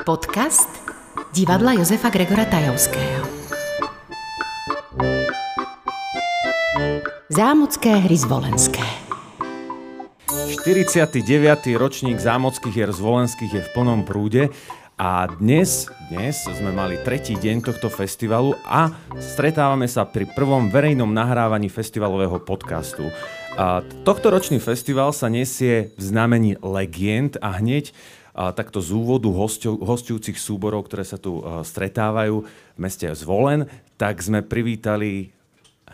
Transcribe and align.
Podcast 0.00 0.68
divadla 1.32 1.76
Josefa 1.76 2.08
Gregora 2.08 2.48
Tajovského. 2.48 3.20
Zámocké 7.28 8.00
hry 8.00 8.16
zvolenské. 8.16 8.80
49. 10.64 11.20
ročník 11.76 12.16
zámockých 12.16 12.72
hier 12.72 12.92
zvolenských 12.96 13.52
je 13.52 13.62
v 13.64 13.70
plnom 13.76 14.08
prúde 14.08 14.48
a 14.96 15.28
dnes, 15.28 15.92
dnes 16.08 16.48
sme 16.48 16.72
mali 16.72 16.96
tretí 17.04 17.36
deň 17.36 17.60
tohto 17.60 17.92
festivalu 17.92 18.56
a 18.64 18.92
stretávame 19.20 19.84
sa 19.84 20.08
pri 20.08 20.24
prvom 20.32 20.72
verejnom 20.72 21.12
nahrávaní 21.12 21.68
festivalového 21.68 22.40
podcastu. 22.40 23.12
A 23.60 23.84
tohto 24.08 24.32
ročný 24.32 24.56
festival 24.62 25.12
sa 25.12 25.28
nesie 25.28 25.92
v 25.96 26.02
znamení 26.04 26.56
legend 26.64 27.36
a 27.44 27.60
hneď 27.60 27.92
takto 28.56 28.80
z 28.80 28.96
úvodu 28.96 29.28
hostiu, 29.28 29.76
hostujúcich 29.76 30.40
súborov, 30.40 30.88
ktoré 30.88 31.04
sa 31.04 31.20
tu 31.20 31.44
uh, 31.44 31.60
stretávajú 31.60 32.40
v 32.40 32.78
meste 32.80 33.04
Zvolen, 33.12 33.68
tak 34.00 34.24
sme 34.24 34.40
privítali 34.40 35.28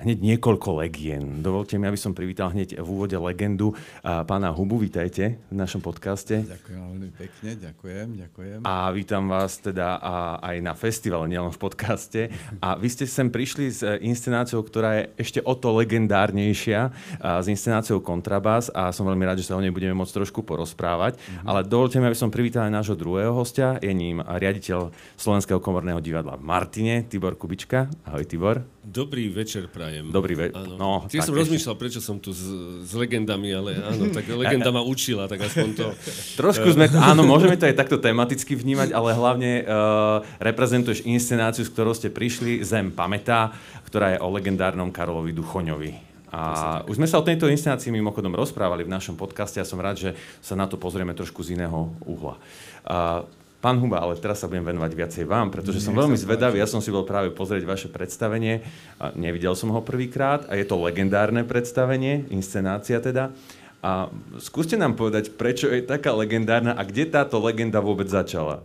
hneď 0.03 0.19
niekoľko 0.21 0.85
legien. 0.85 1.41
Dovolte 1.41 1.81
mi, 1.81 1.89
aby 1.89 1.97
som 1.97 2.13
privítal 2.13 2.53
hneď 2.53 2.77
v 2.77 2.89
úvode 2.89 3.17
legendu 3.17 3.73
pána 4.03 4.53
Hubu. 4.53 4.77
Vítajte 4.77 5.41
v 5.49 5.55
našom 5.57 5.81
podcaste. 5.81 6.45
Ďakujem 6.45 6.81
veľmi 6.81 7.11
pekne, 7.17 7.51
ďakujem, 7.57 8.07
ďakujem. 8.21 8.59
A 8.69 8.93
vítam 8.93 9.29
vás 9.29 9.57
teda 9.57 9.97
aj 10.45 10.57
na 10.61 10.77
festivale, 10.77 11.25
nielen 11.33 11.49
v 11.49 11.61
podcaste. 11.61 12.21
A 12.61 12.77
vy 12.77 12.89
ste 12.93 13.09
sem 13.09 13.33
prišli 13.33 13.67
s 13.73 13.81
e, 13.81 13.97
inscenáciou, 14.05 14.61
ktorá 14.61 15.01
je 15.01 15.03
ešte 15.17 15.41
o 15.41 15.55
to 15.57 15.73
legendárnejšia, 15.77 16.93
s 17.21 17.47
inscenáciou 17.49 18.05
Kontrabas 18.05 18.69
a 18.73 18.93
som 18.93 19.09
veľmi 19.09 19.25
rád, 19.25 19.41
že 19.41 19.49
sa 19.49 19.57
o 19.57 19.63
nej 19.63 19.73
budeme 19.73 19.97
môcť 19.97 20.23
trošku 20.23 20.45
porozprávať. 20.45 21.17
Mm-hmm. 21.17 21.49
Ale 21.49 21.61
dovolte 21.65 21.97
mi, 21.99 22.07
aby 22.09 22.19
som 22.19 22.33
privítal 22.33 22.69
aj 22.69 22.77
nášho 22.85 22.97
druhého 22.97 23.33
hostia. 23.33 23.81
Je 23.81 23.93
ním 23.93 24.21
riaditeľ 24.21 24.93
Slovenského 25.17 25.59
komorného 25.59 26.01
divadla 26.05 26.37
v 26.37 26.45
Martine, 26.45 26.95
Tibor 27.09 27.41
Kubička. 27.41 27.89
Ahoj 28.05 28.25
Tibor. 28.29 28.63
Dobrý 28.87 29.27
večer 29.33 29.67
prajem. 29.87 30.05
Dobrý 30.11 30.35
večer. 30.35 30.67
No, 30.75 31.07
Tiež 31.07 31.23
som 31.23 31.35
ešte. 31.35 31.43
rozmýšľal, 31.47 31.75
prečo 31.79 32.01
som 32.03 32.19
tu 32.19 32.35
s, 32.35 32.43
s 32.83 32.93
legendami, 32.93 33.55
ale 33.55 33.79
áno, 33.79 34.11
tak 34.11 34.27
legenda 34.43 34.75
ma 34.75 34.83
učila, 34.83 35.31
tak 35.31 35.47
aspoň 35.47 35.69
to... 35.79 35.87
Trošku 36.43 36.75
sme, 36.75 36.91
áno, 37.15 37.23
môžeme 37.23 37.55
to 37.55 37.71
aj 37.71 37.79
takto 37.79 38.03
tematicky 38.03 38.59
vnímať, 38.59 38.91
ale 38.91 39.15
hlavne 39.15 39.63
uh, 39.63 40.27
reprezentuješ 40.43 41.07
inscenáciu, 41.07 41.63
s 41.63 41.71
ktorou 41.71 41.95
ste 41.95 42.11
prišli, 42.11 42.67
Zem 42.67 42.91
pamätá, 42.91 43.55
ktorá 43.87 44.19
je 44.19 44.19
o 44.19 44.29
legendárnom 44.35 44.91
Karolovi 44.91 45.31
Duchoňovi. 45.31 46.19
A 46.35 46.83
už 46.91 46.99
sme 46.99 47.07
sa 47.07 47.23
o 47.23 47.25
tejto 47.25 47.47
inscenácii 47.47 47.95
mimochodom 47.95 48.35
rozprávali 48.35 48.83
v 48.83 48.93
našom 48.93 49.15
podcaste 49.15 49.63
a 49.63 49.65
som 49.65 49.79
rád, 49.79 49.97
že 49.97 50.11
sa 50.43 50.59
na 50.59 50.67
to 50.67 50.75
pozrieme 50.75 51.15
trošku 51.15 51.41
z 51.47 51.55
iného 51.55 51.95
uhla. 52.03 52.37
Uh, 52.83 53.25
Pán 53.57 53.81
Huba, 53.81 54.05
ale 54.05 54.21
teraz 54.21 54.45
sa 54.45 54.47
budem 54.47 54.69
venovať 54.69 54.93
viacej 54.93 55.25
vám, 55.25 55.49
pretože 55.49 55.81
som 55.81 55.97
veľmi 55.97 56.15
zvedavý. 56.15 56.61
Ja 56.61 56.69
som 56.69 56.85
si 56.85 56.93
bol 56.93 57.09
práve 57.09 57.33
pozrieť 57.33 57.65
vaše 57.65 57.89
predstavenie. 57.89 58.61
A 59.01 59.17
nevidel 59.17 59.57
som 59.57 59.73
ho 59.73 59.81
prvýkrát 59.81 60.45
a 60.47 60.55
je 60.55 60.69
to 60.69 60.77
legendárne 60.79 61.43
predstavenie, 61.43 62.29
inscenácia 62.29 63.01
teda. 63.01 63.33
A 63.81 64.13
skúste 64.43 64.77
nám 64.77 64.99
povedať, 64.99 65.35
prečo 65.35 65.73
je 65.73 65.85
taká 65.85 66.13
legendárna 66.13 66.77
a 66.77 66.83
kde 66.85 67.09
táto 67.09 67.41
legenda 67.41 67.81
vôbec 67.81 68.07
začala? 68.11 68.61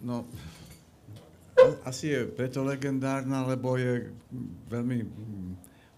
No, 0.00 0.24
asi 1.84 2.12
je 2.12 2.20
preto 2.24 2.64
legendárna, 2.64 3.44
lebo 3.44 3.76
je 3.76 4.08
veľmi 4.72 5.04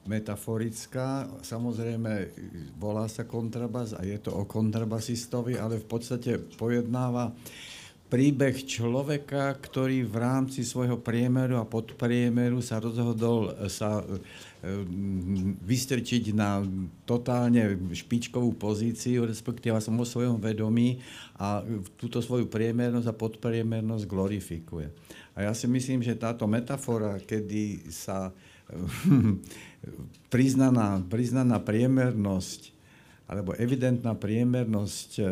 metaforická. 0.06 1.30
Samozrejme, 1.42 2.30
volá 2.78 3.06
sa 3.06 3.22
kontrabas 3.22 3.94
a 3.94 4.02
je 4.02 4.18
to 4.18 4.34
o 4.34 4.42
kontrabasistovi, 4.46 5.58
ale 5.58 5.78
v 5.78 5.86
podstate 5.86 6.38
pojednáva 6.58 7.30
príbeh 8.12 8.68
človeka, 8.68 9.56
ktorý 9.56 10.04
v 10.04 10.16
rámci 10.20 10.68
svojho 10.68 11.00
priemeru 11.00 11.56
a 11.56 11.64
podpriemeru 11.64 12.60
sa 12.60 12.76
rozhodol 12.76 13.56
sa 13.72 14.04
e, 14.04 14.20
vystrčiť 15.64 16.36
na 16.36 16.60
totálne 17.08 17.72
špičkovú 17.96 18.52
pozíciu, 18.60 19.24
respektíve 19.24 19.80
som 19.80 19.96
vo 19.96 20.04
svojom 20.04 20.36
vedomí 20.44 21.00
a 21.40 21.64
túto 21.96 22.20
svoju 22.20 22.52
priemernosť 22.52 23.08
a 23.08 23.16
podpriemernosť 23.16 24.04
glorifikuje. 24.04 24.92
A 25.32 25.48
ja 25.48 25.56
si 25.56 25.64
myslím, 25.64 26.04
že 26.04 26.12
táto 26.12 26.44
metafora, 26.44 27.16
kedy 27.16 27.88
sa 27.88 28.28
priznaná, 30.30 31.02
priznaná 31.06 31.58
priemernosť 31.58 32.72
alebo 33.32 33.56
evidentná 33.56 34.12
priemernosť 34.12 35.10
e, 35.16 35.22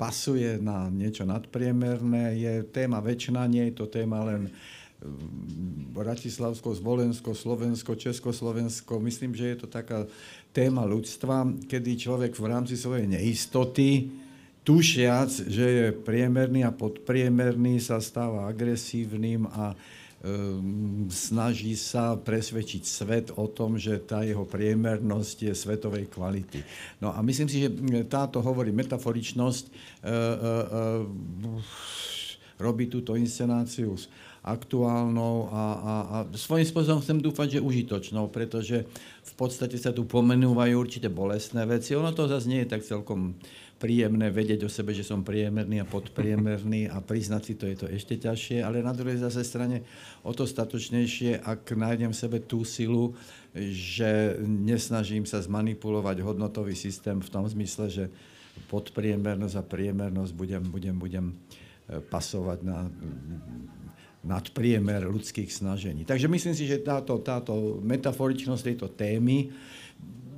pasuje 0.00 0.56
na 0.56 0.88
niečo 0.88 1.28
nadpriemerné, 1.28 2.40
je 2.40 2.52
téma 2.72 3.04
väčšina, 3.04 3.44
nie 3.44 3.68
je 3.68 3.74
to 3.76 3.84
téma 3.84 4.24
len 4.24 4.48
e, 4.48 4.50
Bratislavsko, 5.92 6.72
Zvolensko, 6.72 7.36
Slovensko, 7.36 8.00
Československo. 8.00 8.96
Myslím, 9.04 9.36
že 9.36 9.52
je 9.52 9.56
to 9.60 9.68
taká 9.68 10.08
téma 10.56 10.88
ľudstva, 10.88 11.44
kedy 11.68 12.00
človek 12.00 12.32
v 12.32 12.48
rámci 12.48 12.80
svojej 12.80 13.04
neistoty, 13.04 14.08
tušiac, 14.64 15.28
že 15.48 15.66
je 15.68 15.86
priemerný 15.92 16.64
a 16.64 16.72
podpriemerný, 16.72 17.76
sa 17.76 18.00
stáva 18.00 18.48
agresívnym 18.48 19.44
a 19.52 19.76
snaží 21.14 21.78
sa 21.78 22.18
presvedčiť 22.18 22.82
svet 22.82 23.26
o 23.38 23.46
tom, 23.46 23.78
že 23.78 24.02
tá 24.02 24.26
jeho 24.26 24.42
priemernosť 24.42 25.46
je 25.46 25.54
svetovej 25.54 26.10
kvality. 26.10 26.58
No 26.98 27.14
a 27.14 27.22
myslím 27.22 27.46
si, 27.46 27.62
že 27.62 27.70
táto 28.10 28.42
hovorí 28.42 28.74
metaforičnosť, 28.74 29.64
e, 29.66 29.70
e, 29.70 30.10
e, 30.10 30.90
robí 32.58 32.90
túto 32.90 33.14
inscenáciu 33.14 33.94
aktuálnou 34.42 35.50
a, 35.50 35.62
a, 35.62 35.94
a 36.08 36.16
svojím 36.34 36.66
spôsobom 36.66 37.02
chcem 37.02 37.18
dúfať, 37.18 37.58
že 37.58 37.64
užitočnou, 37.64 38.30
pretože 38.30 38.86
v 39.22 39.32
podstate 39.36 39.76
sa 39.76 39.92
tu 39.92 40.08
pomenúvajú 40.08 40.74
určité 40.78 41.10
bolestné 41.10 41.66
veci. 41.68 41.98
Ono 41.98 42.10
to 42.14 42.30
zase 42.30 42.48
nie 42.48 42.64
je 42.64 42.72
tak 42.72 42.82
celkom 42.86 43.36
príjemné 43.78 44.34
vedieť 44.34 44.66
o 44.66 44.70
sebe, 44.70 44.90
že 44.90 45.06
som 45.06 45.22
priemerný 45.22 45.78
a 45.78 45.86
podpriemerný 45.86 46.90
a 46.90 46.98
priznať 46.98 47.42
si 47.46 47.54
to 47.54 47.64
je 47.70 47.76
to 47.78 47.86
ešte 47.86 48.18
ťažšie, 48.18 48.58
ale 48.66 48.82
na 48.82 48.90
druhej 48.90 49.22
zase 49.22 49.46
strane 49.46 49.86
o 50.26 50.34
to 50.34 50.50
statočnejšie, 50.50 51.38
ak 51.38 51.78
nájdem 51.78 52.10
v 52.10 52.18
sebe 52.18 52.42
tú 52.42 52.66
silu, 52.66 53.14
že 53.54 54.34
nesnažím 54.42 55.22
sa 55.24 55.38
zmanipulovať 55.38 56.26
hodnotový 56.26 56.74
systém 56.74 57.22
v 57.22 57.30
tom 57.30 57.46
zmysle, 57.46 57.86
že 57.86 58.04
podpriemernosť 58.66 59.54
a 59.54 59.62
priemernosť 59.62 60.32
budem, 60.34 60.62
budem, 60.66 60.96
budem 60.98 61.26
e, 61.30 61.34
pasovať 62.02 62.58
na 62.66 62.90
nadpriemer 64.26 65.06
ľudských 65.06 65.50
snažení. 65.50 66.02
Takže 66.02 66.26
myslím 66.26 66.54
si, 66.54 66.66
že 66.66 66.82
táto, 66.82 67.22
táto 67.22 67.78
metaforičnosť 67.82 68.62
tejto 68.62 68.86
témy 68.92 69.50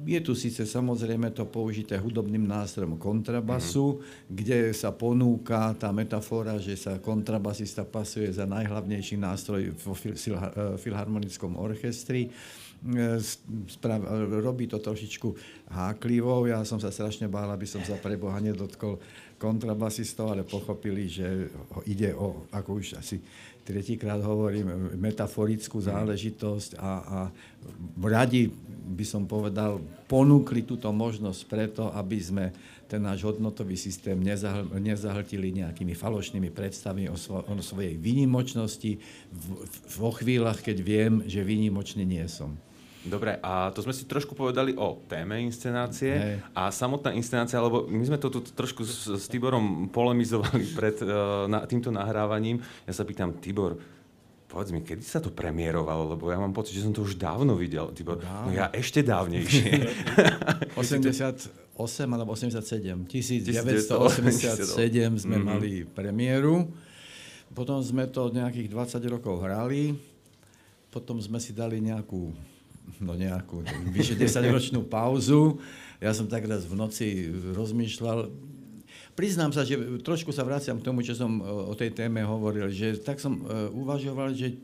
je 0.04 0.20
tu 0.24 0.32
síce 0.32 0.64
samozrejme 0.64 1.28
to 1.36 1.44
použité 1.44 2.00
hudobným 2.00 2.48
nástrojom 2.48 2.96
kontrabasu, 2.96 4.00
mm-hmm. 4.00 4.32
kde 4.32 4.58
sa 4.72 4.96
ponúka 4.96 5.76
tá 5.76 5.92
metafora, 5.92 6.56
že 6.56 6.76
sa 6.76 6.96
kontrabasista 6.96 7.84
pasuje 7.84 8.32
za 8.32 8.48
najhlavnejší 8.48 9.20
nástroj 9.20 9.76
vo 9.84 9.92
filharmonickom 10.80 11.60
orchestri. 11.60 12.32
E, 12.80 13.20
sprav, 13.68 14.00
robí 14.40 14.64
to 14.64 14.80
trošičku 14.80 15.28
háklivo. 15.68 16.48
Ja 16.48 16.64
som 16.64 16.80
sa 16.80 16.88
strašne 16.88 17.28
bál, 17.28 17.52
aby 17.52 17.68
som 17.68 17.84
sa 17.84 18.00
pre 18.00 18.16
Boha 18.16 18.40
nedotkol 18.40 18.96
kontrabasistov, 19.36 20.32
ale 20.32 20.48
pochopili, 20.48 21.08
že 21.08 21.48
ide 21.88 22.12
o, 22.16 22.48
ako 22.52 22.70
už 22.80 23.00
asi 23.00 23.20
tretíkrát 23.70 24.18
hovorím, 24.18 24.98
metaforickú 24.98 25.78
záležitosť 25.78 26.74
a, 26.82 26.90
a 27.00 27.18
radi 28.02 28.50
by 28.90 29.04
som 29.06 29.30
povedal, 29.30 29.78
ponúkli 30.10 30.66
túto 30.66 30.90
možnosť 30.90 31.40
preto, 31.46 31.82
aby 31.94 32.18
sme 32.18 32.44
ten 32.90 32.98
náš 32.98 33.22
hodnotový 33.22 33.78
systém 33.78 34.18
nezahl, 34.18 34.66
nezahltili 34.74 35.62
nejakými 35.62 35.94
falošnými 35.94 36.50
predstavami 36.50 37.06
o, 37.06 37.14
svo, 37.14 37.46
o 37.46 37.54
svojej 37.62 37.94
výnimočnosti 37.94 38.98
vo 39.94 40.10
chvíľach, 40.10 40.58
keď 40.58 40.76
viem, 40.82 41.12
že 41.30 41.46
výnimočný 41.46 42.02
nie 42.02 42.26
som. 42.26 42.58
Dobre, 43.00 43.40
a 43.40 43.72
to 43.72 43.80
sme 43.80 43.96
si 43.96 44.04
trošku 44.04 44.36
povedali 44.36 44.76
o 44.76 45.00
téme 45.08 45.40
inscenácie 45.40 46.12
Hej. 46.12 46.34
a 46.52 46.68
samotná 46.68 47.16
inscenácia, 47.16 47.56
lebo 47.56 47.88
my 47.88 48.04
sme 48.04 48.20
to 48.20 48.28
tu 48.28 48.44
trošku 48.44 48.84
s, 48.84 49.08
s 49.08 49.24
Tiborom 49.24 49.88
polemizovali 49.88 50.68
pred 50.78 51.00
uh, 51.00 51.48
na, 51.48 51.64
týmto 51.64 51.88
nahrávaním. 51.88 52.60
Ja 52.84 52.92
sa 52.92 53.08
pýtam, 53.08 53.40
Tibor, 53.40 53.80
povedz 54.52 54.76
mi, 54.76 54.84
kedy 54.84 55.00
sa 55.00 55.24
to 55.24 55.32
premiérovalo, 55.32 56.12
lebo 56.12 56.28
ja 56.28 56.36
mám 56.36 56.52
pocit, 56.52 56.76
že 56.76 56.84
som 56.84 56.92
to 56.92 57.00
už 57.00 57.16
dávno 57.16 57.56
videl. 57.56 57.88
Tibor, 57.96 58.20
no 58.20 58.52
ja 58.52 58.68
ešte 58.68 59.00
dávnejšie. 59.00 59.80
88 60.76 61.56
alebo 62.04 62.36
87. 62.36 63.08
1987 63.08 65.24
sme 65.24 65.40
mm-hmm. 65.40 65.40
mali 65.40 65.88
premiéru. 65.88 66.68
Potom 67.56 67.80
sme 67.80 68.12
to 68.12 68.28
nejakých 68.28 68.68
20 68.68 69.00
rokov 69.08 69.40
hrali. 69.40 69.96
Potom 70.92 71.16
sme 71.16 71.40
si 71.40 71.56
dali 71.56 71.80
nejakú 71.80 72.28
no 73.00 73.16
nejakú 73.16 73.64
vyše 73.90 74.16
10-ročnú 74.16 74.84
pauzu. 74.84 75.60
Ja 76.00 76.12
som 76.12 76.28
tak 76.28 76.48
raz 76.48 76.64
v 76.64 76.76
noci 76.76 77.28
rozmýšľal. 77.56 78.32
priznám 79.20 79.52
sa, 79.52 79.68
že 79.68 79.76
trošku 80.00 80.32
sa 80.32 80.48
vraciam 80.48 80.80
k 80.80 80.86
tomu, 80.86 81.04
čo 81.04 81.12
som 81.12 81.44
o 81.44 81.76
tej 81.76 81.92
téme 81.92 82.24
hovoril, 82.24 82.72
že 82.72 82.96
tak 82.96 83.20
som 83.20 83.44
uvažoval, 83.76 84.32
že 84.32 84.56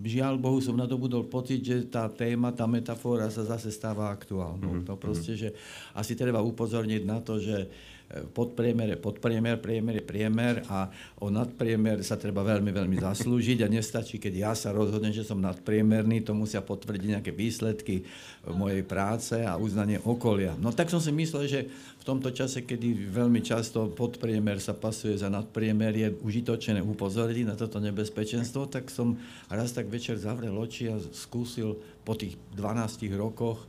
žiaľ 0.00 0.40
Bohu 0.40 0.64
som 0.64 0.76
nadobudol 0.76 1.28
pocit, 1.28 1.60
že 1.60 1.84
tá 1.84 2.08
téma, 2.08 2.54
tá 2.56 2.64
metafora 2.64 3.28
sa 3.28 3.44
zase 3.44 3.68
stáva 3.68 4.08
aktuálnou. 4.08 4.80
Mm-hmm. 4.80 4.88
To 4.88 4.94
proste, 4.96 5.36
že 5.36 5.52
asi 5.92 6.16
treba 6.16 6.40
upozorniť 6.40 7.02
na 7.04 7.18
to, 7.20 7.36
že 7.36 7.68
podpriemer 8.08 8.96
je 8.96 8.98
podpriemer, 8.98 9.60
priemer 9.60 10.00
je 10.00 10.04
priemer 10.04 10.64
a 10.72 10.88
o 11.20 11.28
nadpriemer 11.28 12.00
sa 12.00 12.16
treba 12.16 12.40
veľmi, 12.40 12.72
veľmi 12.72 12.96
zaslúžiť 13.06 13.60
a 13.64 13.68
nestačí, 13.68 14.16
keď 14.16 14.34
ja 14.34 14.52
sa 14.56 14.72
rozhodnem, 14.72 15.12
že 15.12 15.28
som 15.28 15.36
nadpriemerný, 15.36 16.24
to 16.24 16.32
musia 16.32 16.64
potvrdiť 16.64 17.20
nejaké 17.20 17.32
výsledky 17.36 18.08
mojej 18.48 18.80
práce 18.80 19.36
a 19.44 19.60
uznanie 19.60 20.00
okolia. 20.00 20.56
No 20.56 20.72
tak 20.72 20.88
som 20.88 21.04
si 21.04 21.12
myslel, 21.12 21.44
že 21.44 21.60
v 22.00 22.04
tomto 22.08 22.32
čase, 22.32 22.64
kedy 22.64 23.12
veľmi 23.12 23.44
často 23.44 23.92
podpriemer 23.92 24.56
sa 24.56 24.72
pasuje 24.72 25.12
za 25.12 25.28
nadpriemer, 25.28 25.92
je 25.92 26.08
užitočné 26.24 26.80
upozorniť 26.80 27.44
na 27.44 27.60
toto 27.60 27.76
nebezpečenstvo, 27.76 28.72
tak 28.72 28.88
som 28.88 29.20
raz 29.52 29.76
tak 29.76 29.92
večer 29.92 30.16
zavrel 30.16 30.56
oči 30.56 30.88
a 30.88 30.96
skúsil 31.12 31.76
po 32.08 32.16
tých 32.16 32.40
12 32.56 33.04
rokoch 33.20 33.68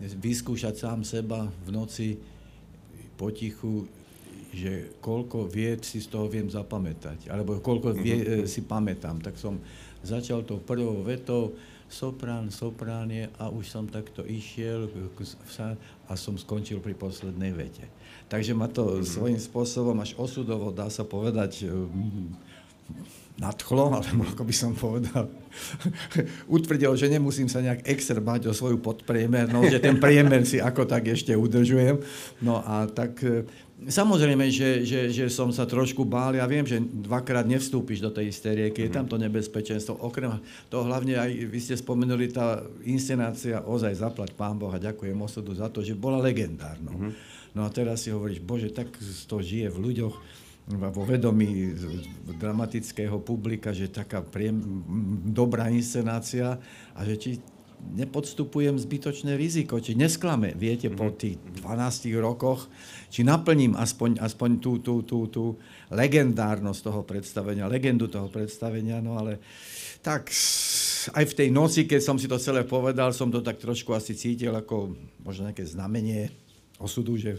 vyskúšať 0.00 0.74
sám 0.74 1.06
seba 1.06 1.46
v 1.62 1.68
noci 1.70 2.33
potichu, 3.14 3.88
že 4.54 4.94
koľko 5.02 5.50
vied 5.50 5.82
si 5.82 5.98
z 5.98 6.14
toho 6.14 6.30
viem 6.30 6.46
zapamätať, 6.46 7.26
alebo 7.26 7.58
koľko 7.58 7.90
vie, 7.94 8.22
mm-hmm. 8.22 8.46
si 8.46 8.62
pamätám. 8.62 9.18
Tak 9.18 9.34
som 9.34 9.58
začal 10.06 10.46
tou 10.46 10.62
prvou 10.62 11.02
vetou, 11.02 11.58
soprán, 11.90 12.50
sopránie 12.54 13.30
a 13.38 13.50
už 13.50 13.70
som 13.70 13.84
takto 13.86 14.22
išiel 14.26 14.90
a 16.06 16.12
som 16.14 16.38
skončil 16.38 16.78
pri 16.78 16.94
poslednej 16.94 17.54
vete. 17.54 17.86
Takže 18.30 18.54
ma 18.54 18.70
to 18.70 18.98
mm-hmm. 18.98 19.06
svojím 19.06 19.40
spôsobom 19.42 19.96
až 19.98 20.14
osudovo, 20.14 20.70
dá 20.70 20.86
sa 20.86 21.02
povedať, 21.02 21.66
nadchlo, 23.34 23.90
alebo 23.98 24.22
ako 24.22 24.42
by 24.46 24.54
som 24.54 24.72
povedal, 24.74 25.26
utvrdil, 26.56 26.94
že 26.94 27.10
nemusím 27.10 27.50
sa 27.50 27.62
nejak 27.62 27.86
extra 27.86 28.18
bať 28.18 28.50
o 28.50 28.52
svoju 28.54 28.78
podpriemernosť, 28.78 29.70
že 29.70 29.82
ten 29.82 29.98
priemer 29.98 30.42
si 30.46 30.58
ako 30.62 30.86
tak 30.86 31.10
ešte 31.10 31.34
udržujem. 31.34 31.98
No 32.42 32.62
a 32.62 32.86
tak 32.86 33.18
e, 33.26 33.46
samozrejme, 33.90 34.50
že, 34.50 34.86
že, 34.86 35.10
že 35.10 35.26
som 35.30 35.50
sa 35.50 35.66
trošku 35.66 36.06
bál, 36.06 36.38
ja 36.38 36.46
viem, 36.46 36.62
že 36.62 36.78
dvakrát 36.78 37.46
nevstúpiš 37.46 38.02
do 38.02 38.10
tej 38.10 38.30
hysterie, 38.30 38.70
keď 38.70 38.82
je 38.86 38.94
tam 38.94 39.06
to 39.10 39.16
nebezpečenstvo. 39.18 39.98
Okrem 39.98 40.38
toho 40.70 40.86
hlavne 40.86 41.18
aj, 41.18 41.30
vy 41.50 41.58
ste 41.58 41.74
spomenuli, 41.74 42.30
tá 42.30 42.62
inscenácia, 42.86 43.62
ozaj 43.66 43.98
zaplať 43.98 44.30
pán 44.38 44.58
Boha, 44.58 44.78
ďakujem 44.78 45.18
osudu 45.18 45.54
za 45.54 45.66
to, 45.70 45.82
že 45.82 45.98
bola 45.98 46.22
legendárnou. 46.22 46.94
Mm-hmm. 46.94 47.34
No 47.54 47.62
a 47.62 47.70
teraz 47.70 48.02
si 48.02 48.10
hovoríš, 48.10 48.42
Bože, 48.42 48.74
tak 48.74 48.90
to 49.30 49.38
žije 49.38 49.70
v 49.70 49.78
ľuďoch, 49.78 50.14
vo 50.64 51.04
vedomí 51.04 51.76
dramatického 52.40 53.20
publika, 53.20 53.76
že 53.76 53.92
taká 53.92 54.24
priem, 54.24 54.56
dobrá 55.28 55.68
inscenácia 55.68 56.56
a 56.96 57.00
že 57.04 57.14
či 57.20 57.30
nepodstupujem 57.92 58.80
zbytočné 58.80 59.36
riziko, 59.36 59.76
či 59.76 59.92
nesklame, 59.92 60.56
viete, 60.56 60.88
po 60.88 61.12
mhm. 61.12 61.16
tých 61.20 61.36
12 61.60 62.08
rokoch, 62.16 62.72
či 63.12 63.20
naplním 63.28 63.76
aspoň, 63.76 64.24
aspoň 64.24 64.50
tú, 64.56 64.80
tú, 64.80 65.04
tú, 65.04 65.28
tú 65.28 65.44
legendárnosť 65.92 66.80
toho 66.80 67.00
predstavenia, 67.04 67.68
legendu 67.68 68.08
toho 68.08 68.32
predstavenia, 68.32 69.04
no 69.04 69.20
ale 69.20 69.44
tak 70.00 70.32
aj 71.12 71.24
v 71.28 71.36
tej 71.36 71.48
noci, 71.52 71.84
keď 71.84 72.00
som 72.00 72.16
si 72.16 72.24
to 72.24 72.40
celé 72.40 72.64
povedal, 72.64 73.12
som 73.12 73.28
to 73.28 73.44
tak 73.44 73.60
trošku 73.60 73.92
asi 73.92 74.16
cítil 74.16 74.56
ako 74.56 74.96
možno 75.20 75.52
nejaké 75.52 75.68
znamenie 75.68 76.32
osudu, 76.80 77.20
že 77.20 77.36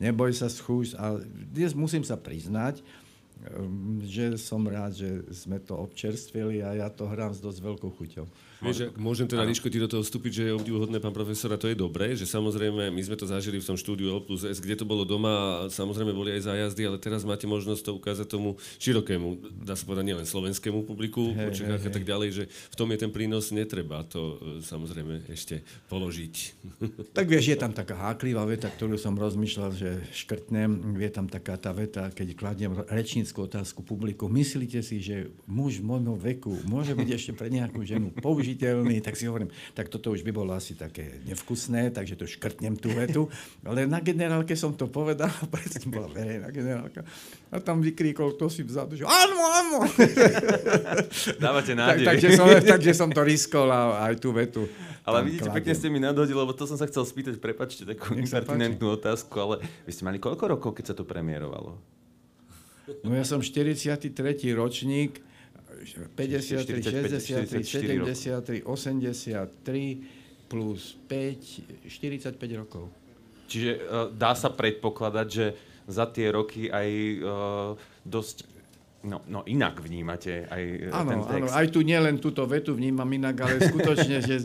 neboj 0.00 0.32
sa 0.32 0.48
schúš. 0.48 0.96
A 0.96 1.20
dnes 1.52 1.76
musím 1.76 2.02
sa 2.02 2.16
priznať, 2.16 2.80
ehm, 2.80 4.02
že 4.08 4.40
som 4.40 4.64
rád, 4.64 4.96
že 4.96 5.28
sme 5.30 5.60
to 5.60 5.76
občerstvili 5.76 6.64
a 6.64 6.74
ja 6.74 6.88
to 6.88 7.06
hrám 7.06 7.36
s 7.36 7.44
dosť 7.44 7.60
veľkou 7.60 7.92
chuťou. 8.00 8.26
Vieš, 8.60 8.92
môžem 9.00 9.24
teda 9.24 9.48
Liško 9.48 9.72
ti 9.72 9.80
do 9.80 9.88
toho 9.88 10.04
vstúpiť, 10.04 10.32
že 10.32 10.42
je 10.52 10.56
obdivuhodné, 10.56 11.00
pán 11.00 11.16
profesor, 11.16 11.48
a 11.48 11.56
to 11.56 11.72
je 11.72 11.76
dobré, 11.76 12.12
že 12.12 12.28
samozrejme 12.28 12.92
my 12.92 13.02
sme 13.02 13.16
to 13.16 13.24
zažili 13.24 13.56
v 13.56 13.64
tom 13.64 13.80
štúdiu 13.80 14.12
L 14.12 14.20
plus 14.20 14.44
S, 14.44 14.60
kde 14.60 14.76
to 14.76 14.84
bolo 14.84 15.08
doma 15.08 15.32
a 15.32 15.72
samozrejme 15.72 16.12
boli 16.12 16.36
aj 16.36 16.52
zájazdy, 16.52 16.82
ale 16.84 17.00
teraz 17.00 17.24
máte 17.24 17.48
možnosť 17.48 17.82
to 17.88 17.92
ukázať 17.96 18.26
tomu 18.28 18.60
širokému, 18.76 19.60
dá 19.64 19.72
sa 19.72 19.88
povedať 19.88 20.12
nielen 20.12 20.28
slovenskému 20.28 20.84
publiku 20.84 21.32
hey, 21.32 21.48
hey, 21.56 21.80
hey. 21.80 21.88
a 21.88 21.90
tak 21.90 22.04
ďalej, 22.04 22.28
že 22.36 22.44
v 22.52 22.76
tom 22.76 22.92
je 22.92 22.98
ten 23.00 23.08
prínos, 23.08 23.48
netreba 23.48 24.04
to 24.04 24.36
e, 24.36 24.60
samozrejme 24.60 25.24
ešte 25.32 25.64
položiť. 25.88 26.34
Tak 27.20 27.26
vieš, 27.26 27.52
je 27.52 27.58
tam 27.58 27.74
taká 27.74 27.96
háklivá 27.96 28.46
veta, 28.46 28.70
ktorú 28.70 28.94
som 28.94 29.18
rozmýšľal, 29.18 29.70
že 29.74 29.90
škrtnem, 30.14 30.94
je 31.00 31.10
tam 31.10 31.26
taká 31.26 31.58
tá 31.58 31.74
veta, 31.74 32.08
keď 32.12 32.38
kladiem 32.38 32.72
rečníckú 32.86 33.44
otázku 33.44 33.82
publiku, 33.82 34.30
myslíte 34.30 34.80
si, 34.80 35.02
že 35.02 35.32
muž 35.44 35.82
v 35.82 35.90
môjom 35.90 36.16
veku 36.16 36.54
môže 36.70 36.94
byť 36.94 37.08
ešte 37.10 37.32
pre 37.34 37.50
nejakú 37.50 37.82
ženu 37.82 38.14
použiť 38.14 38.49
použiteľný, 38.50 38.98
tak 38.98 39.14
si 39.14 39.30
hovorím, 39.30 39.50
tak 39.78 39.86
toto 39.86 40.10
už 40.10 40.26
by 40.26 40.32
bolo 40.34 40.50
asi 40.50 40.74
také 40.74 41.22
nevkusné, 41.22 41.94
takže 41.94 42.18
to 42.18 42.26
škrtnem 42.26 42.74
tú 42.74 42.90
vetu. 42.90 43.30
Ale 43.62 43.86
na 43.86 44.02
generálke 44.02 44.58
som 44.58 44.74
to 44.74 44.90
povedal, 44.90 45.30
presne 45.54 45.86
bola 45.86 46.10
verejná 46.10 46.50
generálka. 46.50 47.06
A 47.54 47.62
tam 47.62 47.78
vykríkol 47.78 48.34
kto 48.34 48.50
si 48.50 48.66
vzadu, 48.66 48.98
že 48.98 49.06
áno, 49.06 49.38
áno. 49.38 49.78
Dávate 51.42 51.78
nádej. 51.78 52.02
Tak, 52.02 52.10
takže, 52.14 52.28
som, 52.34 52.46
takže 52.58 52.92
som 52.94 53.08
to 53.14 53.22
riskol 53.22 53.70
a 53.70 54.10
aj 54.10 54.14
tú 54.18 54.34
vetu. 54.34 54.66
Ale 55.06 55.26
vidíte, 55.26 55.48
kladiem. 55.48 55.56
pekne 55.62 55.72
ste 55.78 55.88
mi 55.88 55.98
nadhodili, 56.02 56.36
lebo 56.36 56.52
to 56.52 56.66
som 56.66 56.76
sa 56.76 56.86
chcel 56.90 57.06
spýtať, 57.06 57.40
prepačte 57.40 57.86
takú 57.86 58.14
impertinentnú 58.18 58.98
otázku, 58.98 59.34
ale 59.38 59.54
vy 59.86 59.90
ste 59.94 60.02
mali 60.04 60.18
koľko 60.18 60.44
rokov, 60.58 60.70
keď 60.76 60.92
sa 60.92 60.94
to 60.94 61.06
premiérovalo? 61.06 61.78
No 63.06 63.14
ja 63.14 63.22
som 63.22 63.38
43. 63.38 64.10
ročník, 64.58 65.22
53, 65.80 66.84
63, 66.84 68.02
73, 68.04 68.62
83 68.64 70.48
plus 70.50 70.98
5, 71.08 71.88
45 71.88 72.60
rokov. 72.60 72.90
Čiže 73.50 73.70
uh, 73.78 74.12
dá 74.12 74.34
sa 74.36 74.52
predpokladať, 74.52 75.26
že 75.26 75.46
za 75.90 76.06
tie 76.06 76.30
roky 76.30 76.70
aj 76.70 76.88
uh, 77.22 77.74
dosť 78.06 78.46
no, 79.08 79.24
no 79.26 79.40
inak 79.48 79.80
vnímate 79.80 80.46
aj 80.46 80.62
ano, 80.92 81.08
ten 81.08 81.20
text. 81.24 81.34
Áno, 81.34 81.46
aj 81.56 81.66
tu 81.72 81.80
nielen 81.82 82.20
túto 82.20 82.44
vetu 82.46 82.76
vnímam 82.76 83.08
inak, 83.08 83.36
ale 83.40 83.58
skutočne, 83.72 84.20
že 84.22 84.44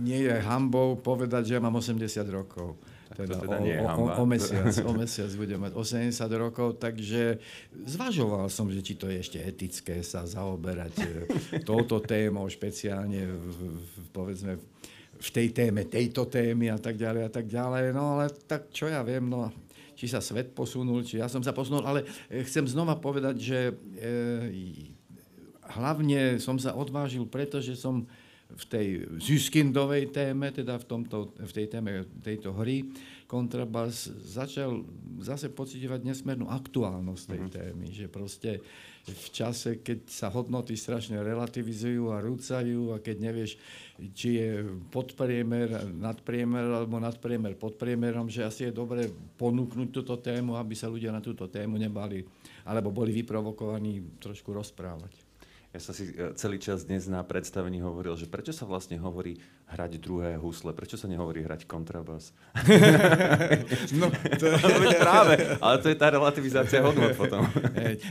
nie 0.00 0.20
je 0.24 0.34
hambou 0.40 0.96
povedať, 0.96 1.52
že 1.52 1.52
ja 1.58 1.60
mám 1.60 1.76
80 1.76 2.00
rokov 2.30 2.78
teda, 3.10 3.34
teda 3.42 3.56
o, 3.58 3.62
nie 3.62 3.74
je 3.74 3.82
o, 3.82 4.06
o, 4.22 4.24
mesiac, 4.26 4.74
o 4.90 4.92
mesiac 4.94 5.30
bude 5.34 5.56
mať 5.58 5.72
80 5.74 6.14
rokov, 6.38 6.78
takže 6.78 7.42
zvažoval 7.74 8.46
som, 8.46 8.70
že 8.70 8.80
či 8.86 8.94
to 8.94 9.10
je 9.10 9.18
ešte 9.18 9.38
etické 9.42 10.02
sa 10.06 10.22
zaoberať 10.22 10.94
e, 11.02 11.10
touto 11.68 11.98
témou, 11.98 12.46
špeciálne 12.46 13.26
v, 13.26 13.58
v, 13.66 13.94
povedzme 14.14 14.62
v 15.20 15.28
tej 15.28 15.52
téme, 15.52 15.84
tejto 15.84 16.30
témy 16.30 16.72
a 16.72 16.78
tak 16.80 16.96
ďalej 16.96 17.22
a 17.28 17.30
tak 17.30 17.44
ďalej. 17.44 17.92
No 17.92 18.16
ale 18.16 18.32
tak 18.48 18.72
čo 18.72 18.88
ja 18.88 19.04
viem, 19.04 19.28
no 19.28 19.52
či 20.00 20.08
sa 20.08 20.24
svet 20.24 20.56
posunul, 20.56 21.04
či 21.04 21.20
ja 21.20 21.28
som 21.28 21.44
sa 21.44 21.52
posunul, 21.52 21.84
ale 21.84 22.08
e, 22.32 22.40
chcem 22.46 22.64
znova 22.64 22.96
povedať, 22.96 23.36
že 23.36 23.58
e, 24.00 24.08
hlavne 25.76 26.40
som 26.40 26.56
sa 26.56 26.72
odvážil, 26.72 27.28
pretože 27.28 27.76
som 27.76 28.08
v 28.56 28.64
tej 28.66 28.86
Züskindovej 29.22 30.10
téme, 30.10 30.50
teda 30.50 30.78
v, 30.80 30.84
tomto, 30.86 31.34
v 31.38 31.52
tej 31.52 31.66
téme 31.70 32.06
tejto 32.22 32.54
hry, 32.56 32.90
kontrabas 33.30 34.10
začal 34.26 34.82
zase 35.22 35.54
pocitovať 35.54 36.02
nesmernú 36.02 36.50
aktuálnosť 36.50 37.22
tej 37.30 37.40
mm-hmm. 37.46 37.56
témy, 37.62 37.86
že 37.94 38.06
proste 38.10 38.58
v 39.06 39.28
čase, 39.30 39.80
keď 39.80 40.10
sa 40.10 40.28
hodnoty 40.28 40.74
strašne 40.74 41.22
relativizujú 41.22 42.10
a 42.10 42.20
rúcajú 42.20 42.92
a 42.94 42.96
keď 42.98 43.16
nevieš, 43.30 43.56
či 44.12 44.42
je 44.42 44.50
podpriemer, 44.90 45.88
nadpriemer 45.94 46.84
alebo 46.84 46.98
nadpriemer 46.98 47.54
podpriemerom, 47.54 48.28
že 48.28 48.44
asi 48.44 48.68
je 48.68 48.72
dobre 48.74 49.08
ponúknuť 49.38 49.88
túto 49.94 50.18
tému, 50.18 50.58
aby 50.58 50.74
sa 50.74 50.90
ľudia 50.90 51.14
na 51.14 51.22
túto 51.22 51.46
tému 51.46 51.78
nebali 51.78 52.26
alebo 52.66 52.92
boli 52.92 53.14
vyprovokovaní 53.14 54.20
trošku 54.20 54.52
rozprávať. 54.52 55.29
Ja 55.70 55.78
som 55.78 55.94
si 55.94 56.10
e, 56.10 56.34
celý 56.34 56.58
čas 56.58 56.82
dnes 56.82 57.06
na 57.06 57.22
predstavení 57.22 57.78
hovoril, 57.78 58.18
že 58.18 58.26
prečo 58.26 58.50
sa 58.50 58.66
vlastne 58.66 58.98
hovorí 58.98 59.38
hrať 59.70 60.02
druhé 60.02 60.34
husle, 60.34 60.74
prečo 60.74 60.98
sa 60.98 61.06
nehovorí 61.06 61.46
hrať 61.46 61.70
kontrabas? 61.70 62.34
no, 63.94 64.10
to 64.10 64.44
je... 64.50 64.98
práve, 65.06 65.38
ale 65.62 65.76
to 65.78 65.86
je 65.86 65.94
tá 65.94 66.10
relativizácia 66.10 66.82
hodnot 66.82 67.14
potom. 67.14 67.46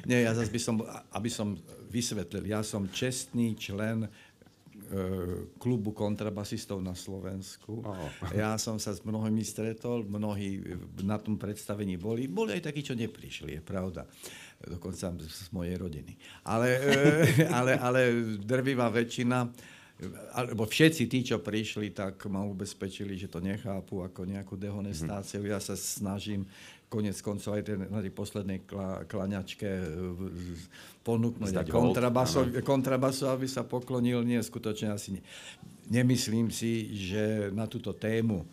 Nie, 0.08 0.24
ja 0.24 0.32
zase 0.32 0.56
by 0.56 0.62
som, 0.64 0.76
aby 1.12 1.28
som 1.28 1.60
vysvetlil, 1.92 2.48
ja 2.48 2.64
som 2.64 2.88
čestný 2.88 3.60
člen 3.60 4.08
klubu 5.62 5.94
kontrabasistov 5.94 6.82
na 6.82 6.98
Slovensku. 6.98 7.86
Oh. 7.86 8.10
Ja 8.34 8.58
som 8.58 8.82
sa 8.82 8.94
s 8.94 9.06
mnohými 9.06 9.46
stretol, 9.46 10.06
mnohí 10.06 10.62
na 11.06 11.22
tom 11.22 11.38
predstavení 11.38 11.96
boli. 12.02 12.26
Boli 12.26 12.58
aj 12.58 12.74
takí, 12.74 12.82
čo 12.82 12.98
neprišli, 12.98 13.58
je 13.58 13.62
pravda 13.62 14.10
dokonca 14.60 15.16
z 15.16 15.50
mojej 15.56 15.76
rodiny. 15.80 16.18
Ale, 16.44 16.68
e, 16.68 17.48
ale, 17.58 17.80
ale 17.80 18.00
drvivá 18.44 18.92
väčšina 18.92 19.48
alebo 20.32 20.64
všetci 20.64 21.12
tí, 21.12 21.20
čo 21.28 21.44
prišli, 21.44 21.92
tak 21.92 22.24
ma 22.32 22.40
ubezpečili, 22.48 23.20
že 23.20 23.28
to 23.28 23.44
nechápu 23.44 24.00
ako 24.00 24.24
nejakú 24.24 24.56
dehonestáciu. 24.56 25.44
Ja 25.44 25.60
sa 25.60 25.76
snažím 25.76 26.48
konec 26.90 27.16
koncov 27.22 27.54
aj 27.54 27.64
ten, 27.64 27.80
na 27.86 28.02
tej 28.02 28.10
poslednej 28.10 28.66
kla, 28.66 29.06
klaňačke 29.06 29.70
e, 29.70 29.86
ponúknuť 31.06 31.54
aj 31.54 31.70
kontrabasu, 31.70 32.40
kontrabasu, 32.66 33.30
aby 33.30 33.46
sa 33.46 33.62
poklonil. 33.62 34.26
Nie, 34.26 34.42
skutočne 34.42 34.90
asi 34.90 35.16
ne, 35.16 35.22
nemyslím 35.88 36.50
si, 36.50 36.98
že 36.98 37.54
na 37.54 37.70
túto 37.70 37.94
tému 37.94 38.42
e, 38.42 38.48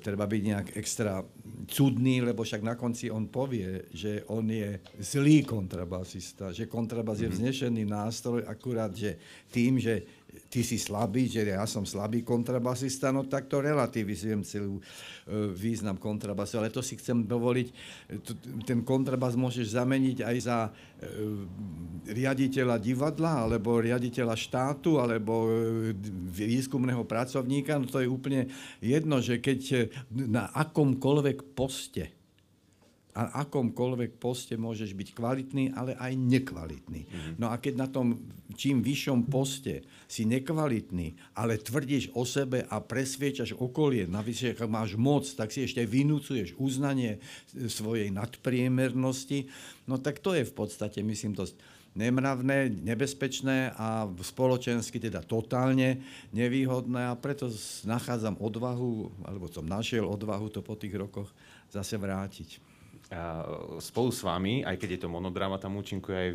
treba 0.00 0.24
byť 0.24 0.42
nejak 0.42 0.68
extra 0.80 1.20
cudný, 1.68 2.24
lebo 2.24 2.48
však 2.48 2.64
na 2.64 2.80
konci 2.80 3.12
on 3.12 3.28
povie, 3.28 3.92
že 3.92 4.24
on 4.32 4.48
je 4.48 4.80
zlý 4.96 5.44
kontrabasista, 5.44 6.56
že 6.56 6.64
kontrabas 6.64 7.20
mm-hmm. 7.20 7.28
je 7.28 7.28
mhm. 7.28 7.36
vznešený 7.36 7.82
nástroj, 7.84 8.40
akurát, 8.48 8.96
že 8.96 9.20
tým, 9.52 9.76
že 9.76 10.25
ty 10.48 10.64
si 10.64 10.80
slabý, 10.80 11.28
že 11.28 11.44
ja 11.44 11.68
som 11.68 11.84
slabý 11.84 12.24
kontrabasista, 12.24 13.12
no 13.12 13.28
tak 13.28 13.46
to 13.46 13.60
relativizujem 13.60 14.40
celú 14.40 14.80
e, 14.80 14.82
význam 15.52 16.00
kontrabasu. 16.00 16.58
Ale 16.58 16.72
to 16.72 16.80
si 16.80 16.96
chcem 16.96 17.28
dovoliť, 17.28 17.68
ten 18.64 18.80
kontrabas 18.80 19.36
môžeš 19.36 19.76
zameniť 19.76 20.24
aj 20.24 20.36
za 20.40 20.58
e, 20.66 20.70
riaditeľa 22.10 22.80
divadla, 22.80 23.44
alebo 23.44 23.78
riaditeľa 23.78 24.32
štátu, 24.32 24.96
alebo 24.96 25.46
e, 25.46 25.92
výskumného 26.32 27.04
pracovníka. 27.04 27.76
No 27.76 27.84
to 27.84 28.00
je 28.00 28.08
úplne 28.08 28.48
jedno, 28.80 29.20
že 29.20 29.38
keď 29.38 29.92
na 30.08 30.48
akomkoľvek 30.56 31.52
poste 31.52 32.15
a 33.16 33.48
akomkoľvek 33.48 34.20
poste 34.20 34.60
môžeš 34.60 34.92
byť 34.92 35.08
kvalitný, 35.16 35.72
ale 35.72 35.96
aj 35.96 36.12
nekvalitný. 36.20 37.08
Mm-hmm. 37.08 37.34
No 37.40 37.48
a 37.48 37.56
keď 37.56 37.74
na 37.80 37.88
tom 37.88 38.20
čím 38.56 38.84
vyššom 38.84 39.32
poste 39.32 39.84
si 40.04 40.28
nekvalitný, 40.28 41.16
ale 41.36 41.56
tvrdíš 41.56 42.12
o 42.12 42.28
sebe 42.28 42.68
a 42.68 42.76
presviečaš 42.80 43.56
okolie, 43.56 44.04
navyše, 44.04 44.52
ak 44.52 44.68
máš 44.68 45.00
moc, 45.00 45.24
tak 45.24 45.48
si 45.48 45.64
ešte 45.64 45.84
vynúcuješ 45.88 46.56
uznanie 46.60 47.20
svojej 47.52 48.12
nadpriemernosti, 48.12 49.48
no 49.88 49.96
tak 49.96 50.20
to 50.20 50.36
je 50.36 50.44
v 50.44 50.52
podstate, 50.52 51.00
myslím, 51.00 51.32
dosť 51.32 51.56
nemravné, 51.96 52.68
nebezpečné 52.84 53.72
a 53.72 54.04
spoločensky 54.04 55.00
teda 55.00 55.24
totálne 55.24 56.04
nevýhodné 56.36 57.08
a 57.08 57.16
preto 57.16 57.48
nachádzam 57.88 58.36
odvahu, 58.36 59.24
alebo 59.24 59.48
som 59.48 59.64
našiel 59.64 60.04
odvahu 60.04 60.52
to 60.52 60.60
po 60.60 60.76
tých 60.76 60.92
rokoch 60.92 61.32
zase 61.72 61.96
vrátiť 61.96 62.75
spolu 63.78 64.10
s 64.10 64.26
vami, 64.26 64.66
aj 64.66 64.76
keď 64.82 64.98
je 64.98 65.00
to 65.06 65.08
monodrama, 65.08 65.62
tam 65.62 65.78
účinkuje 65.78 66.16
aj 66.18 66.30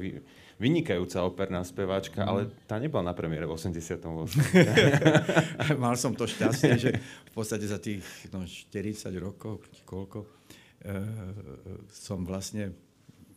vynikajúca 0.55 1.25
operná 1.27 1.65
speváčka, 1.67 2.23
mm. 2.23 2.29
ale 2.29 2.41
tá 2.63 2.79
nebola 2.79 3.11
na 3.11 3.15
premiére 3.17 3.43
v 3.43 3.57
88. 3.59 3.99
Mal 5.83 5.95
som 5.99 6.15
to 6.15 6.23
šťastie, 6.23 6.73
že 6.79 6.91
v 7.01 7.31
podstate 7.35 7.67
za 7.67 7.81
tých 7.81 7.99
no, 8.31 8.47
40 8.47 9.11
rokov, 9.19 9.67
koľko, 9.83 10.23
e, 10.85 10.95
som 11.91 12.23
vlastne 12.23 12.71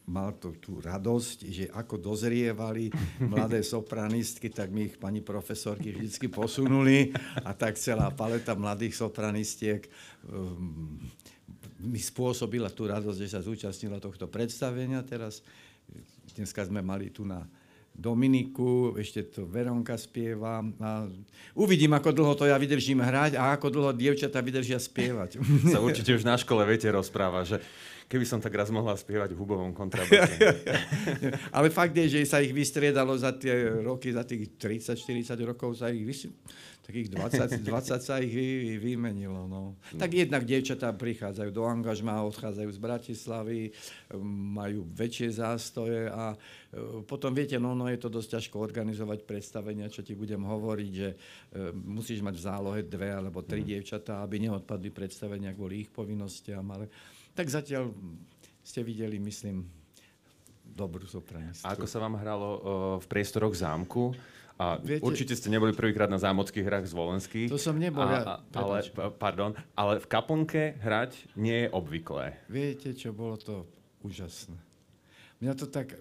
mal 0.05 0.37
to, 0.37 0.61
tú 0.61 0.85
radosť, 0.85 1.39
že 1.49 1.65
ako 1.73 1.97
dozrievali 1.97 2.93
mladé 3.33 3.65
sopranistky, 3.65 4.53
tak 4.53 4.69
mi 4.69 4.93
ich 4.93 5.01
pani 5.01 5.25
profesorky 5.25 5.97
vždy 5.97 6.29
posunuli 6.29 7.11
a 7.41 7.57
tak 7.57 7.81
celá 7.81 8.13
paleta 8.13 8.53
mladých 8.53 9.01
sopranistiek 9.01 9.89
um, 10.29 11.01
mi 11.85 12.01
spôsobila 12.01 12.73
tú 12.73 12.89
radosť, 12.89 13.19
že 13.21 13.29
sa 13.29 13.45
zúčastnila 13.45 14.01
tohto 14.01 14.27
predstavenia 14.27 15.05
teraz. 15.05 15.45
Dneska 16.35 16.65
sme 16.65 16.81
mali 16.81 17.13
tu 17.13 17.29
na 17.29 17.45
Dominiku, 17.95 18.99
ešte 18.99 19.23
to 19.23 19.47
Veronka 19.47 19.95
spieva. 19.95 20.59
A 20.83 21.07
uvidím, 21.55 21.95
ako 21.95 22.11
dlho 22.11 22.35
to 22.35 22.51
ja 22.51 22.59
vydržím 22.59 22.99
hrať 22.99 23.39
a 23.39 23.55
ako 23.55 23.71
dlho 23.71 23.95
dievčatá 23.95 24.43
vydržia 24.43 24.83
spievať. 24.83 25.39
Sa 25.71 25.79
určite 25.87 26.11
už 26.11 26.27
na 26.27 26.35
škole 26.35 26.67
viete 26.67 26.91
rozpráva, 26.91 27.47
že 27.47 27.63
keby 28.11 28.27
som 28.27 28.43
tak 28.43 28.51
raz 28.59 28.67
mohla 28.75 28.99
spievať 28.99 29.31
v 29.31 29.39
hubovom 29.39 29.71
kontrabase. 29.71 30.27
Ale 31.57 31.71
fakt 31.71 31.95
je, 31.95 32.19
že 32.19 32.27
sa 32.27 32.43
ich 32.43 32.51
vystriedalo 32.51 33.15
za 33.15 33.31
tie 33.31 33.81
roky, 33.87 34.11
za 34.11 34.27
tých 34.27 34.59
30-40 34.59 35.31
rokov 35.47 35.79
sa 35.79 35.89
ich 35.89 36.03
takých 36.85 37.09
20, 37.17 37.65
20 37.65 37.97
sa 38.09 38.21
ich 38.21 38.29
vy, 38.31 38.77
vymenilo. 38.77 39.49
No. 39.49 39.73
no. 39.73 39.97
Tak 39.97 40.13
jednak 40.13 40.45
dievčatá 40.45 40.93
prichádzajú 40.93 41.51
do 41.51 41.65
angažma, 41.65 42.21
odchádzajú 42.29 42.71
z 42.71 42.81
Bratislavy, 42.81 43.61
majú 44.29 44.85
väčšie 44.93 45.41
zástoje 45.41 46.13
a 46.13 46.37
e, 46.37 47.05
potom 47.09 47.33
viete, 47.33 47.57
no, 47.57 47.73
no 47.73 47.89
je 47.89 47.97
to 47.97 48.13
dosť 48.13 48.39
ťažko 48.39 48.57
organizovať 48.61 49.25
predstavenia, 49.25 49.89
čo 49.89 50.05
ti 50.05 50.13
budem 50.13 50.45
hovoriť, 50.45 50.91
že 50.93 51.09
e, 51.11 51.17
musíš 51.73 52.21
mať 52.21 52.35
v 52.37 52.45
zálohe 52.45 52.81
dve 52.85 53.09
alebo 53.17 53.41
tri 53.41 53.65
mm. 53.65 53.69
dievčatá, 53.73 54.21
aby 54.21 54.45
neodpadli 54.45 54.93
predstavenia 54.93 55.57
kvôli 55.57 55.89
ich 55.89 55.91
povinnostiam, 55.91 56.69
ale 56.69 56.93
tak 57.33 57.49
zatiaľ 57.49 57.91
ste 58.61 58.85
videli, 58.85 59.17
myslím, 59.21 59.65
dobrú 60.65 61.05
sopranistku. 61.05 61.69
Ako 61.69 61.85
sa 61.85 62.01
vám 62.01 62.17
hralo 62.19 62.49
v 62.99 63.07
priestoroch 63.07 63.53
zámku? 63.53 64.17
A 64.55 64.79
Viete, 64.79 65.03
určite 65.03 65.35
ste 65.35 65.51
neboli 65.51 65.75
prvýkrát 65.75 66.07
na 66.07 66.23
zámockých 66.23 66.63
hrách 66.63 66.87
z 66.87 66.95
Volenských. 66.95 67.49
To 67.51 67.59
som 67.59 67.75
nebol. 67.75 68.07
A, 68.07 68.39
a, 68.39 68.61
ale, 68.61 68.87
pardon, 69.19 69.51
ale 69.75 69.99
v 69.99 70.07
kaponke 70.07 70.79
hrať 70.79 71.35
nie 71.35 71.67
je 71.67 71.69
obvyklé. 71.75 72.39
Viete 72.47 72.95
čo, 72.95 73.11
bolo 73.11 73.35
to 73.35 73.67
úžasné. 74.07 74.55
Mňa 75.43 75.53
to 75.59 75.67
tak... 75.67 75.99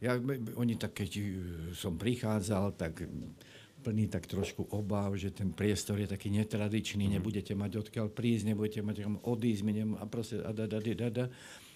Ja, 0.00 0.16
oni 0.56 0.80
tak, 0.80 0.96
keď 0.96 1.10
som 1.76 2.00
prichádzal, 2.00 2.72
tak 2.76 3.04
plný 3.84 4.08
tak 4.08 4.24
trošku 4.24 4.72
obáv, 4.72 5.20
že 5.20 5.28
ten 5.28 5.52
priestor 5.52 6.00
je 6.00 6.08
taký 6.08 6.32
netradičný, 6.32 7.04
mm. 7.04 7.12
nebudete 7.20 7.52
mať 7.52 7.84
odkiaľ 7.84 8.08
prísť, 8.08 8.48
nebudete 8.48 8.80
mať 8.80 8.96
kam 9.04 9.20
odísť, 9.20 9.60
a 10.00 10.04
proste 10.08 10.40
a 10.40 10.50
da, 10.56 10.64
da, 10.64 10.80
da, 10.80 11.08
da. 11.12 11.26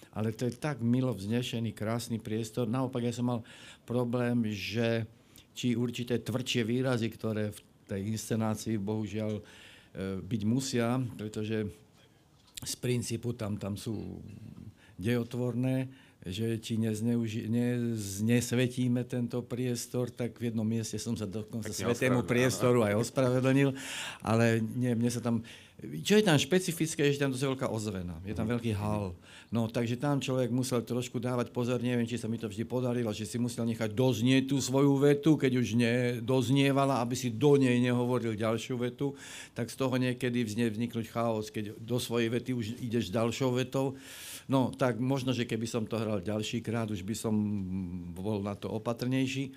Ale 0.09 0.33
to 0.33 0.49
je 0.49 0.57
tak 0.57 0.81
milo 0.81 1.13
vznešený, 1.13 1.69
krásny 1.77 2.17
priestor. 2.17 2.65
Naopak 2.65 3.05
ja 3.05 3.13
som 3.13 3.29
mal 3.29 3.39
problém, 3.85 4.41
že 4.49 5.05
či 5.53 5.75
určité 5.75 6.21
tvrdšie 6.21 6.61
výrazy, 6.63 7.07
ktoré 7.11 7.51
v 7.51 7.59
tej 7.89 8.01
inscenácii 8.13 8.77
bohužiaľ 8.77 9.31
e, 9.37 9.43
byť 10.21 10.41
musia, 10.45 11.01
pretože 11.17 11.65
z 12.59 12.73
princípu 12.77 13.33
tam, 13.33 13.55
tam 13.55 13.79
sú 13.79 14.19
dejotvorné, 14.99 15.87
že 16.27 16.59
či 16.59 16.75
nezneuži- 16.75 17.47
neznesvetíme 17.47 19.07
tento 19.07 19.39
priestor, 19.39 20.11
tak 20.11 20.35
v 20.35 20.51
jednom 20.51 20.67
mieste 20.67 20.99
som 20.99 21.15
sa 21.15 21.23
dokonca 21.23 21.71
svetému 21.71 22.27
priestoru 22.27 22.83
aj 22.83 22.99
ospravedlnil, 22.99 23.71
ale 24.19 24.59
nie, 24.59 24.91
mne 24.91 25.09
sa 25.11 25.23
tam... 25.23 25.41
Čo 25.79 26.19
je 26.19 26.27
tam 26.27 26.35
špecifické, 26.35 27.07
je, 27.07 27.15
že 27.15 27.23
tam 27.23 27.31
dosť 27.31 27.55
veľká 27.55 27.67
ozvena. 27.71 28.19
Je 28.27 28.35
tam 28.35 28.51
veľký 28.51 28.75
hal. 28.75 29.15
No, 29.47 29.71
takže 29.71 29.95
tam 29.95 30.19
človek 30.19 30.51
musel 30.51 30.83
trošku 30.83 31.23
dávať 31.23 31.55
pozor, 31.55 31.79
neviem, 31.79 32.03
či 32.03 32.19
sa 32.19 32.27
mi 32.27 32.35
to 32.35 32.51
vždy 32.51 32.67
podarilo, 32.67 33.15
že 33.15 33.23
si 33.23 33.39
musel 33.39 33.63
nechať 33.63 33.95
doznieť 33.95 34.51
tú 34.51 34.59
svoju 34.59 34.99
vetu, 34.99 35.39
keď 35.39 35.51
už 35.55 35.79
nedoznievala, 35.79 36.99
aby 36.99 37.15
si 37.15 37.31
do 37.31 37.55
nej 37.55 37.79
nehovoril 37.79 38.35
ďalšiu 38.35 38.75
vetu, 38.75 39.15
tak 39.55 39.71
z 39.71 39.79
toho 39.79 39.95
niekedy 39.95 40.43
vzne 40.43 40.67
vzniknúť 40.67 41.05
chaos, 41.15 41.47
keď 41.47 41.71
do 41.79 41.95
svojej 41.95 42.27
vety 42.27 42.51
už 42.51 42.65
ideš 42.83 43.07
ďalšou 43.07 43.55
vetou. 43.55 43.95
No, 44.51 44.75
tak 44.75 44.99
možno, 44.99 45.31
že 45.31 45.47
keby 45.47 45.63
som 45.63 45.87
to 45.87 45.95
hral 45.95 46.19
ďalší 46.19 46.59
krát, 46.59 46.91
už 46.91 47.07
by 47.07 47.15
som 47.15 47.33
bol 48.11 48.43
na 48.43 48.53
to 48.53 48.67
opatrnejší. 48.67 49.55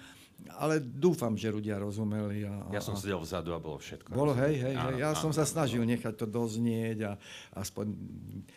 Ale 0.59 0.83
dúfam, 0.83 1.35
že 1.39 1.51
ľudia 1.51 1.79
rozumeli. 1.79 2.47
A, 2.47 2.69
a, 2.69 2.73
ja 2.75 2.83
som 2.83 2.99
sedel 2.99 3.19
vzadu 3.23 3.55
a 3.55 3.63
bolo 3.63 3.79
všetko. 3.79 4.11
Bolo, 4.11 4.33
hej, 4.35 4.59
hej, 4.59 4.75
hej. 4.75 4.95
Ja 4.99 5.15
áno, 5.15 5.21
som 5.21 5.33
sa 5.35 5.47
snažil 5.47 5.83
nechať 5.87 6.15
to 6.19 6.27
doznieť 6.27 6.99
a 7.07 7.13
aspoň 7.59 7.93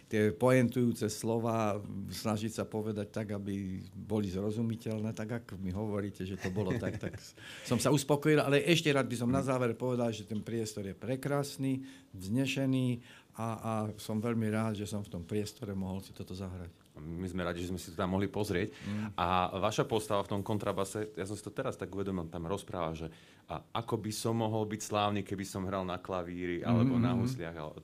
tie 0.10 0.34
poentujúce 0.34 1.10
slova 1.12 1.80
snažiť 2.12 2.51
sa 2.62 2.63
povedať 2.65 3.12
tak, 3.12 3.27
aby 3.36 3.82
boli 3.94 4.30
zrozumiteľné, 4.30 5.12
tak 5.13 5.44
ako 5.44 5.62
mi 5.62 5.70
hovoríte, 5.70 6.24
že 6.24 6.39
to 6.39 6.54
bolo 6.54 6.74
tak, 6.77 6.98
tak 6.98 7.18
som 7.70 7.77
sa 7.82 7.89
uspokojil. 7.92 8.42
Ale 8.42 8.63
ešte 8.63 8.94
rád 8.94 9.10
by 9.10 9.18
som 9.18 9.30
na 9.32 9.42
záver 9.42 9.74
povedal, 9.74 10.13
že 10.13 10.27
ten 10.27 10.39
priestor 10.39 10.86
je 10.86 10.96
prekrásny, 10.96 11.84
vznešený 12.15 13.01
a, 13.36 13.48
a 13.60 13.72
som 14.00 14.24
veľmi 14.24 14.48
rád, 14.48 14.80
že 14.80 14.88
som 14.88 15.04
v 15.04 15.12
tom 15.12 15.24
priestore 15.27 15.75
mohol 15.75 16.00
si 16.00 16.15
toto 16.15 16.32
zahrať. 16.32 16.85
My 16.96 17.28
sme 17.28 17.44
radi, 17.44 17.62
že 17.64 17.72
sme 17.72 17.80
si 17.80 17.92
to 17.92 18.00
tam 18.00 18.16
mohli 18.16 18.32
pozrieť. 18.32 18.72
Mm. 18.72 19.20
A 19.20 19.52
vaša 19.60 19.84
postava 19.84 20.24
v 20.24 20.32
tom 20.38 20.42
kontrabase, 20.42 21.12
ja 21.16 21.28
som 21.28 21.36
si 21.36 21.44
to 21.44 21.52
teraz 21.52 21.75
tak 21.75 21.92
uvedomil, 21.92 22.32
tam 22.32 22.48
rozpráva, 22.48 22.96
že 22.96 23.12
a 23.46 23.62
ako 23.84 24.02
by 24.02 24.12
som 24.16 24.42
mohol 24.42 24.66
byť 24.66 24.82
slávny, 24.82 25.22
keby 25.22 25.46
som 25.46 25.68
hral 25.70 25.86
na 25.86 26.02
klavíri 26.02 26.66
alebo 26.66 26.98
mm. 26.98 27.04
na 27.04 27.12
husliach, 27.14 27.56
ale, 27.56 27.78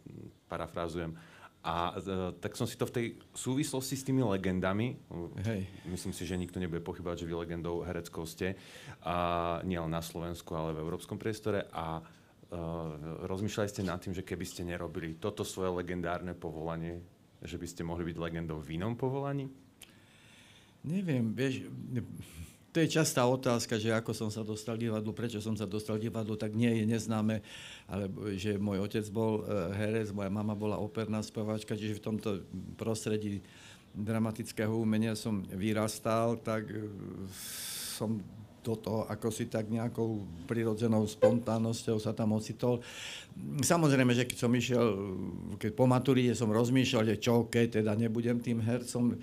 parafrázujem. 0.50 1.14
A 1.62 1.94
e, 1.94 2.34
tak 2.42 2.58
som 2.58 2.66
si 2.66 2.74
to 2.74 2.90
v 2.90 2.96
tej 2.98 3.06
súvislosti 3.38 3.94
s 3.94 4.02
tými 4.02 4.26
legendami, 4.26 4.98
Hej. 5.46 5.70
myslím 5.86 6.10
si, 6.10 6.26
že 6.26 6.34
nikto 6.34 6.58
nebude 6.58 6.82
pochybovať, 6.82 7.22
že 7.22 7.30
vy 7.30 7.38
legendou 7.38 7.86
hereckou 7.86 8.26
ste, 8.26 8.58
a 9.06 9.62
nielen 9.62 9.94
na 9.94 10.02
Slovensku, 10.02 10.50
ale 10.58 10.74
v 10.74 10.82
európskom 10.82 11.22
priestore. 11.22 11.70
A 11.72 12.02
Uh, 12.52 13.24
rozmýšľali 13.32 13.72
ste 13.72 13.88
nad 13.88 14.04
tým, 14.04 14.12
že 14.12 14.28
keby 14.28 14.44
ste 14.44 14.68
nerobili 14.68 15.16
toto 15.16 15.48
svoje 15.48 15.72
legendárne 15.72 16.36
povolanie, 16.36 17.00
že 17.42 17.58
by 17.58 17.68
ste 17.68 17.82
mohli 17.82 18.06
byť 18.10 18.18
legendou 18.18 18.62
v 18.62 18.78
inom 18.78 18.94
povolaní? 18.94 19.50
Neviem, 20.82 21.34
vieš, 21.34 21.70
to 22.72 22.80
je 22.80 22.88
častá 22.88 23.28
otázka, 23.28 23.76
že 23.76 23.92
ako 23.92 24.16
som 24.16 24.30
sa 24.32 24.48
dostal 24.48 24.80
divadlu, 24.80 25.12
prečo 25.12 25.44
som 25.44 25.60
sa 25.60 25.68
dostal 25.68 26.00
divadlu, 26.00 26.40
tak 26.40 26.56
nie 26.56 26.72
je 26.82 26.86
neznáme, 26.88 27.44
ale 27.86 28.08
že 28.40 28.56
môj 28.56 28.88
otec 28.88 29.06
bol 29.12 29.44
uh, 29.44 29.76
herec, 29.76 30.16
moja 30.16 30.32
mama 30.32 30.56
bola 30.56 30.80
operná 30.80 31.20
speváčka, 31.20 31.76
čiže 31.76 32.00
v 32.00 32.06
tomto 32.08 32.30
prostredí 32.80 33.44
dramatického 33.92 34.72
umenia 34.72 35.20
som 35.20 35.44
vyrastal, 35.52 36.40
tak 36.40 36.72
uh, 36.72 36.88
som 38.00 38.24
do 38.62 38.78
toho, 38.78 39.02
ako 39.10 39.34
si 39.34 39.50
tak 39.50 39.68
nejakou 39.74 40.22
prirodzenou 40.46 41.06
spontánnosťou 41.10 41.98
sa 41.98 42.14
tam 42.14 42.38
ocitol. 42.38 42.80
Samozrejme, 43.66 44.14
že 44.14 44.30
keď 44.30 44.38
som 44.38 44.54
išiel, 44.54 44.86
keď 45.58 45.72
po 45.74 45.90
maturite 45.90 46.38
som 46.38 46.54
rozmýšľal, 46.54 47.10
že 47.10 47.18
čo, 47.18 47.50
keď 47.50 47.82
teda 47.82 47.92
nebudem 47.98 48.38
tým 48.38 48.62
hercom. 48.62 49.18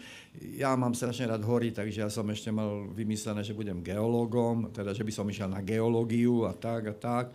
Ja 0.58 0.74
mám 0.74 0.98
strašne 0.98 1.30
rád 1.30 1.46
hory, 1.46 1.70
takže 1.70 2.02
ja 2.02 2.10
som 2.10 2.26
ešte 2.30 2.50
mal 2.50 2.90
vymyslené, 2.90 3.46
že 3.46 3.54
budem 3.54 3.78
geológom, 3.78 4.74
teda 4.74 4.90
že 4.90 5.06
by 5.06 5.12
som 5.14 5.30
išiel 5.30 5.50
na 5.50 5.62
geológiu 5.62 6.50
a 6.50 6.52
tak 6.52 6.90
a 6.90 6.94
tak. 6.98 7.26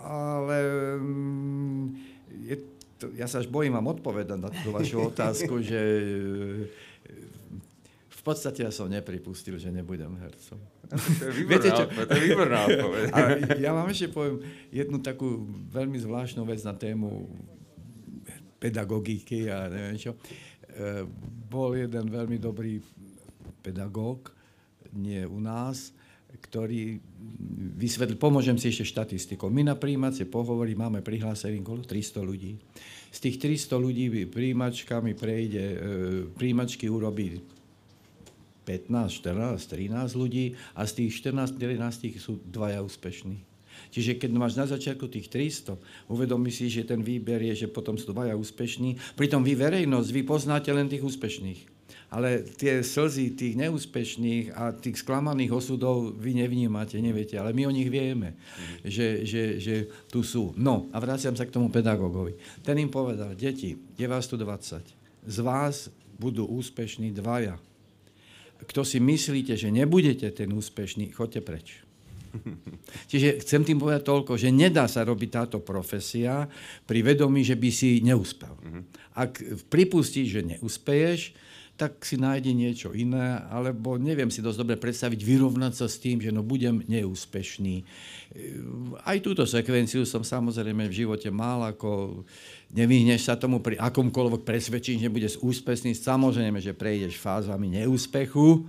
Ale 0.00 0.58
mm, 0.96 1.84
je 2.46 2.56
to, 3.00 3.10
ja 3.16 3.24
sa 3.24 3.40
až 3.40 3.48
bojím 3.48 3.74
vám 3.74 3.96
odpovedať 3.96 4.38
na 4.38 4.52
tú 4.52 4.70
vašu 4.70 5.02
otázku, 5.10 5.58
že 5.64 5.80
podstate 8.30 8.62
ja 8.62 8.70
som 8.70 8.86
nepripustil, 8.86 9.58
že 9.58 9.74
nebudem 9.74 10.14
hercom. 10.22 10.62
To 11.18 11.24
je 11.26 11.32
výborná, 11.42 11.50
Viete 11.50 11.68
čo? 11.74 11.84
To 11.90 12.12
je 12.14 12.22
výborná 12.30 12.58
odpoveď. 12.70 13.06
A 13.10 13.18
ja 13.58 13.70
vám 13.74 13.90
ešte 13.90 14.14
poviem 14.14 14.38
jednu 14.70 15.02
takú 15.02 15.50
veľmi 15.74 15.98
zvláštnu 15.98 16.46
vec 16.46 16.62
na 16.62 16.78
tému 16.78 17.26
pedagogiky 18.62 19.50
a 19.50 19.66
neviem 19.66 19.98
čo. 19.98 20.14
E, 20.14 21.02
bol 21.50 21.74
jeden 21.74 22.06
veľmi 22.06 22.38
dobrý 22.38 22.78
pedagóg, 23.66 24.30
nie 24.94 25.26
u 25.26 25.42
nás, 25.42 25.90
ktorý 26.30 27.02
vysvetlil, 27.74 28.14
pomôžem 28.14 28.54
si 28.54 28.70
ešte 28.70 28.86
štatistikou. 28.86 29.50
My 29.50 29.66
na 29.66 29.74
príjímacie 29.74 30.30
pohovory 30.30 30.78
máme 30.78 31.02
prihlásených 31.02 31.66
okolo 31.66 31.82
300 31.82 32.22
ľudí. 32.22 32.54
Z 33.10 33.18
tých 33.26 33.36
300 33.42 33.74
ľudí 33.74 34.06
príjimačkami 34.30 35.18
prejde, 35.18 35.64
e, 35.66 35.76
príjimačky 36.30 36.86
urobí 36.86 37.42
15, 38.70 39.26
14, 39.26 39.66
13 39.66 40.14
ľudí 40.14 40.54
a 40.78 40.86
z 40.86 41.02
tých 41.02 41.26
14, 41.26 41.58
11 41.58 42.22
sú 42.22 42.38
dvaja 42.46 42.78
úspešní. 42.86 43.50
Čiže 43.90 44.22
keď 44.22 44.30
máš 44.38 44.54
na 44.54 44.70
začiatku 44.70 45.10
tých 45.10 45.26
300, 45.26 45.74
uvedomí 46.06 46.54
si, 46.54 46.70
že 46.70 46.86
ten 46.86 47.02
výber 47.02 47.42
je, 47.50 47.66
že 47.66 47.68
potom 47.72 47.98
sú 47.98 48.14
dvaja 48.14 48.38
úspešní, 48.38 49.18
pritom 49.18 49.42
vy 49.42 49.58
verejnosť, 49.58 50.08
vy 50.14 50.22
poznáte 50.22 50.70
len 50.70 50.86
tých 50.86 51.02
úspešných. 51.02 51.82
Ale 52.10 52.42
tie 52.58 52.82
slzy 52.82 53.38
tých 53.38 53.54
neúspešných 53.58 54.54
a 54.54 54.74
tých 54.74 55.02
sklamaných 55.02 55.54
osudov 55.54 56.14
vy 56.18 56.42
nevnímate, 56.42 56.98
neviete, 56.98 57.38
ale 57.38 57.54
my 57.54 57.70
o 57.70 57.74
nich 57.74 57.86
vieme, 57.86 58.34
že, 58.82 59.22
že, 59.26 59.58
že 59.62 59.74
tu 60.10 60.22
sú. 60.22 60.54
No 60.58 60.90
a 60.90 60.98
vraciam 60.98 61.34
sa 61.34 61.46
k 61.46 61.54
tomu 61.54 61.70
pedagógovi. 61.70 62.34
Ten 62.66 62.82
im 62.82 62.90
povedal, 62.90 63.34
deti, 63.38 63.78
je 63.94 64.06
vás 64.10 64.26
tu 64.26 64.34
20. 64.34 64.82
Z 65.26 65.38
vás 65.42 65.90
budú 66.18 66.50
úspešní 66.50 67.14
dvaja 67.14 67.58
kto 68.66 68.84
si 68.84 68.98
myslíte, 69.00 69.56
že 69.56 69.72
nebudete 69.72 70.28
ten 70.32 70.50
úspešný, 70.52 71.14
choďte 71.14 71.40
preč. 71.40 71.68
Čiže 73.10 73.42
chcem 73.42 73.62
tým 73.66 73.78
povedať 73.82 74.06
toľko, 74.06 74.38
že 74.38 74.54
nedá 74.54 74.86
sa 74.86 75.02
robiť 75.02 75.30
táto 75.30 75.58
profesia 75.62 76.46
pri 76.86 77.02
vedomí, 77.02 77.42
že 77.42 77.58
by 77.58 77.70
si 77.70 78.00
neúspel. 78.02 78.54
Mhm. 78.60 78.80
Ak 79.18 79.42
pripustíš, 79.68 80.28
že 80.40 80.42
neúspeješ, 80.56 81.49
tak 81.80 82.04
si 82.04 82.20
nájde 82.20 82.52
niečo 82.52 82.92
iné, 82.92 83.40
alebo 83.48 83.96
neviem 83.96 84.28
si 84.28 84.44
dosť 84.44 84.58
dobre 84.60 84.76
predstaviť, 84.76 85.16
vyrovnať 85.16 85.72
sa 85.72 85.88
s 85.88 85.96
tým, 85.96 86.20
že 86.20 86.28
no 86.28 86.44
budem 86.44 86.84
neúspešný. 86.84 87.88
Aj 89.00 89.16
túto 89.24 89.48
sekvenciu 89.48 90.04
som 90.04 90.20
samozrejme 90.20 90.84
v 90.92 90.98
živote 91.00 91.32
mal, 91.32 91.72
ako 91.72 92.20
nevyhneš 92.76 93.32
sa 93.32 93.40
tomu 93.40 93.64
pri 93.64 93.80
akomkoľvek 93.80 94.44
presvedčení, 94.44 95.00
že 95.00 95.08
budeš 95.08 95.34
úspešný. 95.40 95.96
Samozrejme, 95.96 96.60
že 96.60 96.76
prejdeš 96.76 97.16
fázami 97.16 97.80
neúspechu, 97.80 98.68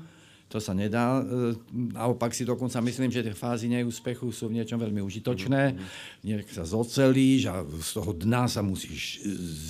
to 0.52 0.60
sa 0.60 0.76
nedá. 0.76 1.24
E, 1.24 1.56
naopak 1.96 2.36
si 2.36 2.44
dokonca 2.44 2.84
myslím, 2.84 3.08
že 3.08 3.24
tie 3.24 3.32
fázy 3.32 3.72
neúspechu 3.72 4.28
sú 4.36 4.52
v 4.52 4.60
niečom 4.60 4.76
veľmi 4.76 5.00
užitočné. 5.00 5.64
Mm-hmm. 5.72 6.28
Nech 6.28 6.52
sa 6.52 6.68
zocelíš 6.68 7.48
a 7.48 7.64
z 7.64 7.90
toho 7.96 8.12
dna 8.12 8.52
sa 8.52 8.60
musíš 8.60 9.24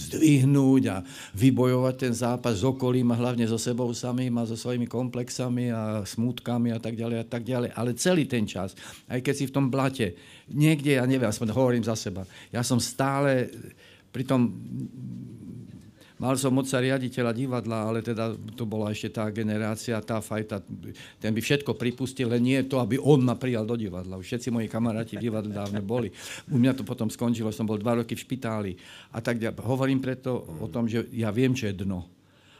zdvihnúť 0.09 0.83
a 0.89 1.05
vybojovať 1.37 1.95
ten 1.95 2.13
zápas 2.17 2.57
s 2.57 2.65
okolím 2.65 3.13
a 3.13 3.19
hlavne 3.21 3.45
so 3.45 3.61
sebou 3.61 3.93
samým 3.93 4.33
a 4.41 4.49
so 4.49 4.57
svojimi 4.57 4.89
komplexami 4.89 5.69
a 5.69 6.01
smutkami 6.01 6.73
a 6.73 6.81
tak 6.81 6.97
ďalej 6.97 7.17
a 7.21 7.25
tak 7.29 7.45
ďalej. 7.45 7.69
Ale 7.77 7.93
celý 7.93 8.25
ten 8.25 8.49
čas, 8.49 8.73
aj 9.05 9.21
keď 9.21 9.33
si 9.37 9.45
v 9.45 9.53
tom 9.53 9.69
blate, 9.69 10.17
niekde, 10.49 10.97
ja 10.97 11.05
neviem, 11.05 11.29
aspoň 11.29 11.53
hovorím 11.53 11.85
za 11.85 11.93
seba, 11.93 12.25
ja 12.49 12.65
som 12.65 12.81
stále 12.81 13.53
pritom 14.11 14.51
Mal 16.21 16.37
som 16.37 16.53
moca 16.53 16.77
riaditeľa 16.77 17.33
divadla, 17.33 17.89
ale 17.89 18.05
teda 18.05 18.37
to 18.53 18.69
bola 18.69 18.93
ešte 18.93 19.09
tá 19.09 19.25
generácia, 19.33 19.97
tá 20.05 20.21
fajta, 20.21 20.61
ten 21.17 21.33
by 21.33 21.41
všetko 21.41 21.73
pripustil, 21.73 22.29
len 22.29 22.45
nie 22.45 22.61
to, 22.69 22.77
aby 22.77 23.01
on 23.01 23.25
ma 23.25 23.33
prijal 23.33 23.65
do 23.65 23.73
divadla. 23.73 24.21
Už 24.21 24.29
všetci 24.29 24.53
moji 24.53 24.69
kamaráti 24.69 25.17
v 25.17 25.25
divadle 25.25 25.49
dávne 25.49 25.81
boli. 25.81 26.13
U 26.53 26.61
mňa 26.61 26.77
to 26.77 26.85
potom 26.85 27.09
skončilo, 27.09 27.49
som 27.49 27.65
bol 27.65 27.81
dva 27.81 28.05
roky 28.05 28.13
v 28.13 28.21
špitáli. 28.21 28.77
A 29.09 29.17
tak 29.17 29.41
hovorím 29.65 29.97
preto 29.97 30.45
o 30.61 30.69
tom, 30.69 30.85
že 30.85 31.09
ja 31.09 31.33
viem, 31.33 31.57
čo 31.57 31.65
je 31.65 31.81
dno. 31.81 32.05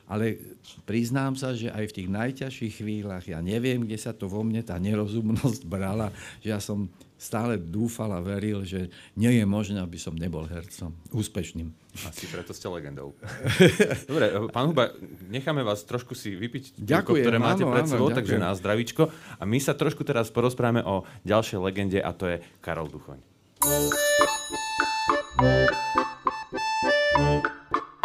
Ale 0.10 0.42
priznám 0.90 1.38
sa, 1.38 1.54
že 1.54 1.70
aj 1.70 1.94
v 1.94 1.96
tých 2.02 2.10
najťažších 2.10 2.74
chvíľach, 2.82 3.30
ja 3.30 3.46
neviem, 3.46 3.86
kde 3.86 3.96
sa 4.02 4.10
to 4.10 4.26
vo 4.26 4.42
mne 4.42 4.66
tá 4.66 4.76
nerozumnosť 4.82 5.70
brala, 5.70 6.10
že 6.42 6.50
ja 6.50 6.58
som 6.58 6.90
stále 7.14 7.62
dúfal 7.62 8.10
a 8.10 8.26
veril, 8.26 8.66
že 8.66 8.90
nie 9.14 9.38
je 9.38 9.46
možné, 9.46 9.78
aby 9.78 10.02
som 10.02 10.18
nebol 10.18 10.50
hercom 10.50 10.98
úspešným. 11.14 11.81
Asi 11.92 12.24
preto 12.32 12.56
ste 12.56 12.72
legendou. 12.72 13.12
Dobre, 14.10 14.32
pán 14.56 14.72
Huba, 14.72 14.96
necháme 15.28 15.60
vás 15.60 15.84
trošku 15.84 16.16
si 16.16 16.32
vypiť 16.32 16.80
ďakujem, 16.80 17.24
ktoré 17.24 17.38
máte 17.38 17.68
áno, 17.68 17.76
pred 17.76 17.84
sebou, 17.84 18.08
áno, 18.08 18.16
takže 18.16 18.40
na 18.40 18.56
zdravičko. 18.56 19.12
A 19.12 19.44
my 19.44 19.60
sa 19.60 19.76
trošku 19.76 20.08
teraz 20.08 20.32
porozprávame 20.32 20.88
o 20.88 21.04
ďalšej 21.28 21.60
legende 21.60 22.00
a 22.00 22.16
to 22.16 22.32
je 22.32 22.38
Karol 22.64 22.88
Duchoň. 22.88 23.20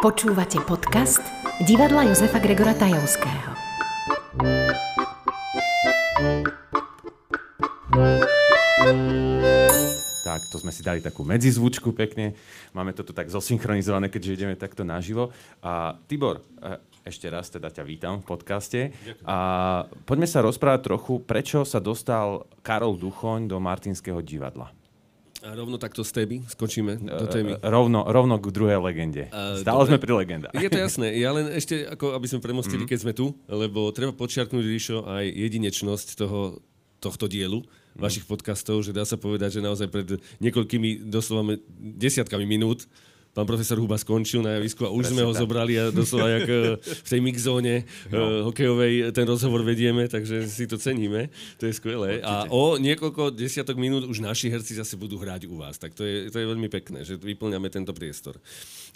Počúvate 0.03 0.59
podcast 0.66 1.22
Divadla 1.62 2.11
Jozefa 2.11 2.42
Gregora 2.42 2.75
Tajovského. 2.75 3.55
To 10.57 10.64
sme 10.64 10.73
si 10.73 10.81
dali 10.81 11.05
takú 11.05 11.21
medzizvučku 11.21 11.92
pekne. 11.92 12.33
Máme 12.73 12.97
to 12.97 13.05
tu 13.05 13.12
tak 13.12 13.29
zosynchronizované, 13.29 14.09
keďže 14.09 14.40
ideme 14.40 14.57
takto 14.57 14.88
naživo. 14.88 15.29
A 15.61 16.01
Tibor, 16.09 16.40
e, 16.64 16.81
ešte 17.05 17.29
raz 17.29 17.53
teda 17.53 17.69
ťa 17.69 17.85
vítam 17.85 18.25
v 18.25 18.33
podcaste. 18.33 18.81
Ďakujem. 18.88 19.29
A 19.29 19.37
poďme 20.09 20.25
sa 20.25 20.40
rozprávať 20.40 20.81
trochu, 20.88 21.21
prečo 21.21 21.69
sa 21.69 21.77
dostal 21.77 22.49
Karol 22.64 22.97
Duchoň 22.97 23.53
do 23.53 23.61
Martinského 23.61 24.25
divadla. 24.25 24.73
A 25.45 25.53
rovno 25.53 25.77
takto 25.77 26.01
z 26.01 26.25
témy 26.25 26.49
skočíme 26.49 27.05
do 27.05 27.29
e, 27.29 27.37
témy. 27.37 27.51
Rovno, 27.61 28.09
rovno 28.09 28.40
k 28.40 28.49
druhej 28.49 28.81
legende. 28.81 29.29
Stále 29.61 29.85
Dobre. 29.85 29.92
sme 29.92 29.99
pri 30.01 30.12
legendách. 30.25 30.53
Je 30.57 30.73
to 30.73 30.81
jasné. 30.81 31.21
Ja 31.21 31.37
len 31.37 31.53
ešte, 31.53 31.85
ako 31.85 32.16
aby 32.16 32.27
sme 32.33 32.40
premostili, 32.40 32.88
mm. 32.88 32.90
keď 32.90 32.99
sme 33.05 33.12
tu, 33.12 33.37
lebo 33.45 33.92
treba 33.92 34.16
počiarknúť, 34.16 34.64
Ríšo, 34.64 35.05
aj 35.05 35.29
jedinečnosť 35.29 36.16
toho, 36.16 36.64
tohto 36.97 37.29
dielu 37.29 37.61
vašich 37.97 38.29
podcastov, 38.29 38.85
že 38.85 38.93
dá 38.93 39.03
sa 39.09 39.17
povedať, 39.17 39.59
že 39.59 39.65
naozaj 39.65 39.89
pred 39.89 40.09
niekoľkými 40.41 41.09
doslova 41.09 41.57
desiatkami 41.81 42.45
minút 42.45 42.85
pán 43.37 43.44
profesor 43.44 43.77
Huba 43.77 44.01
skončil 44.01 44.40
na 44.40 44.57
javisku 44.57 44.88
a 44.88 44.90
už 44.90 45.12
sme 45.12 45.20
ho 45.20 45.33
zobrali 45.37 45.77
a 45.77 45.92
doslova 45.92 46.40
jak 46.40 46.49
e, 46.49 46.81
v 46.81 47.09
tej 47.12 47.20
mixzóne 47.20 47.85
no. 48.09 48.49
hokejovej 48.49 49.12
ten 49.12 49.29
rozhovor 49.29 49.61
vedieme, 49.61 50.09
takže 50.09 50.49
si 50.49 50.64
to 50.64 50.81
ceníme. 50.81 51.29
To 51.61 51.68
je 51.68 51.77
skvelé. 51.77 52.25
Určite. 52.25 52.33
A 52.33 52.49
o 52.49 52.81
niekoľko 52.81 53.37
desiatok 53.37 53.77
minút 53.77 54.09
už 54.09 54.25
naši 54.25 54.49
herci 54.49 54.72
zase 54.81 54.96
budú 54.96 55.20
hrať 55.20 55.53
u 55.53 55.61
vás. 55.61 55.77
Tak 55.77 55.92
to 55.92 56.09
je, 56.09 56.33
to 56.33 56.40
je 56.40 56.46
veľmi 56.49 56.72
pekné, 56.72 57.05
že 57.05 57.20
vyplňame 57.20 57.68
tento 57.68 57.92
priestor. 57.92 58.40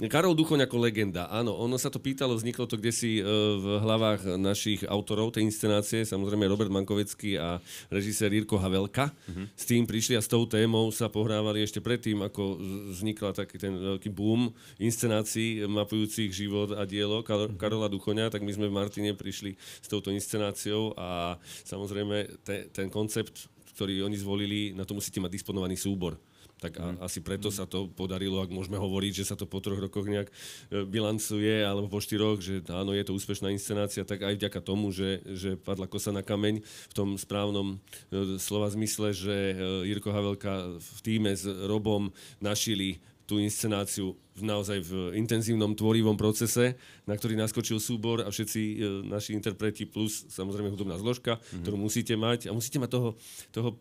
Karol 0.08 0.32
Duchoň 0.32 0.64
ako 0.64 0.80
legenda. 0.80 1.28
Áno, 1.28 1.52
ono 1.60 1.76
sa 1.76 1.92
to 1.92 2.00
pýtalo, 2.00 2.32
vzniklo 2.32 2.64
to 2.64 2.80
kde 2.80 2.92
si 2.96 3.20
e, 3.20 3.22
v 3.60 3.84
hlavách 3.84 4.40
našich 4.40 4.88
autorov 4.88 5.36
tej 5.36 5.44
inscenácie, 5.44 6.08
samozrejme 6.08 6.48
Robert 6.48 6.72
Mankovecký 6.72 7.36
a 7.36 7.60
režisér 7.92 8.32
Jirko 8.32 8.56
Havelka. 8.56 9.12
Uh-huh. 9.12 9.44
S 9.52 9.68
tým 9.68 9.84
prišli 9.84 10.16
a 10.16 10.24
s 10.24 10.32
tou 10.32 10.48
témou 10.48 10.88
sa 10.88 11.12
pohrávali 11.12 11.60
ešte 11.60 11.84
predtým, 11.84 12.24
ako 12.24 12.56
vznikla 12.96 13.36
taký 13.36 13.60
ten 13.60 13.76
veľký 13.76 14.08
boom 14.08 14.29
inscenácií 14.78 15.64
mapujúcich 15.64 16.30
život 16.34 16.76
a 16.76 16.84
dielo 16.84 17.22
Kar- 17.24 17.48
uh-huh. 17.48 17.58
Karola 17.58 17.88
Duchoňa, 17.88 18.30
tak 18.30 18.44
my 18.44 18.52
sme 18.52 18.66
v 18.68 18.76
Martine 18.76 19.10
prišli 19.16 19.56
s 19.56 19.88
touto 19.88 20.12
inscenáciou 20.12 20.92
a 20.94 21.40
samozrejme 21.64 22.42
te, 22.44 22.68
ten 22.70 22.92
koncept, 22.92 23.48
ktorý 23.74 24.04
oni 24.04 24.16
zvolili, 24.20 24.60
na 24.76 24.84
to 24.84 24.92
musíte 24.92 25.22
mať 25.24 25.40
disponovaný 25.40 25.78
súbor. 25.80 26.20
Tak 26.60 26.76
a, 26.76 27.08
asi 27.08 27.24
preto 27.24 27.48
sa 27.48 27.64
to 27.64 27.88
podarilo, 27.88 28.44
ak 28.44 28.52
môžeme 28.52 28.76
hovoriť, 28.76 29.24
že 29.24 29.28
sa 29.32 29.34
to 29.34 29.48
po 29.48 29.64
troch 29.64 29.80
rokoch 29.80 30.04
nejak 30.04 30.28
e, 30.28 30.84
bilancuje, 30.84 31.64
alebo 31.64 31.88
po 31.88 32.04
štyroch, 32.04 32.44
že 32.44 32.60
áno, 32.68 32.92
je 32.92 33.00
to 33.00 33.16
úspešná 33.16 33.48
inscenácia, 33.48 34.04
tak 34.04 34.20
aj 34.20 34.36
vďaka 34.36 34.60
tomu, 34.60 34.92
že, 34.92 35.24
že 35.24 35.56
padla 35.56 35.88
kosa 35.88 36.12
na 36.12 36.20
kameň 36.20 36.60
v 36.60 36.94
tom 36.94 37.16
správnom 37.16 37.80
e, 38.12 38.36
slova 38.36 38.68
zmysle, 38.68 39.16
že 39.16 39.32
e, 39.32 39.54
Jirko 39.88 40.12
Havelka 40.12 40.76
v 40.76 41.00
týme 41.00 41.32
s 41.32 41.48
Robom 41.48 42.12
našili 42.44 43.00
tú 43.30 43.38
inscenáciu 43.38 44.18
v 44.34 44.42
naozaj 44.42 44.82
v 44.82 45.14
intenzívnom 45.14 45.78
tvorivom 45.78 46.18
procese, 46.18 46.74
na 47.06 47.14
ktorý 47.14 47.38
naskočil 47.38 47.78
súbor 47.78 48.26
a 48.26 48.28
všetci 48.34 48.60
e, 48.60 48.74
naši 49.06 49.38
interpreti 49.38 49.86
plus 49.86 50.26
samozrejme 50.34 50.66
hudobná 50.66 50.98
zložka, 50.98 51.38
mm-hmm. 51.38 51.62
ktorú 51.62 51.76
musíte 51.78 52.18
mať 52.18 52.50
a 52.50 52.56
musíte 52.56 52.82
mať 52.82 52.90
toho, 52.90 53.08
toho 53.54 53.78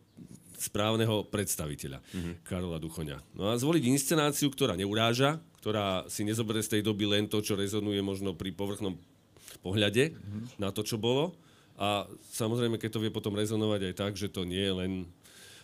správneho 0.54 1.26
predstaviteľa, 1.34 1.98
mm-hmm. 1.98 2.34
Karola 2.46 2.78
Duchoňa. 2.78 3.18
No 3.34 3.50
a 3.50 3.58
zvoliť 3.58 3.90
inscenáciu, 3.90 4.54
ktorá 4.54 4.78
neuráža, 4.78 5.42
ktorá 5.66 6.06
si 6.06 6.22
nezoberie 6.22 6.62
z 6.62 6.78
tej 6.78 6.82
doby 6.86 7.10
len 7.10 7.26
to, 7.26 7.42
čo 7.42 7.58
rezonuje 7.58 8.06
možno 8.06 8.38
pri 8.38 8.54
povrchnom 8.54 9.02
pohľade 9.66 10.14
mm-hmm. 10.14 10.62
na 10.62 10.70
to, 10.70 10.86
čo 10.86 11.02
bolo. 11.02 11.34
A 11.80 12.06
samozrejme, 12.36 12.78
keď 12.78 13.00
to 13.00 13.02
vie 13.02 13.10
potom 13.10 13.34
rezonovať 13.34 13.82
aj 13.90 13.94
tak, 13.98 14.14
že 14.14 14.30
to 14.30 14.46
nie 14.46 14.62
je 14.62 14.74
len 14.76 14.92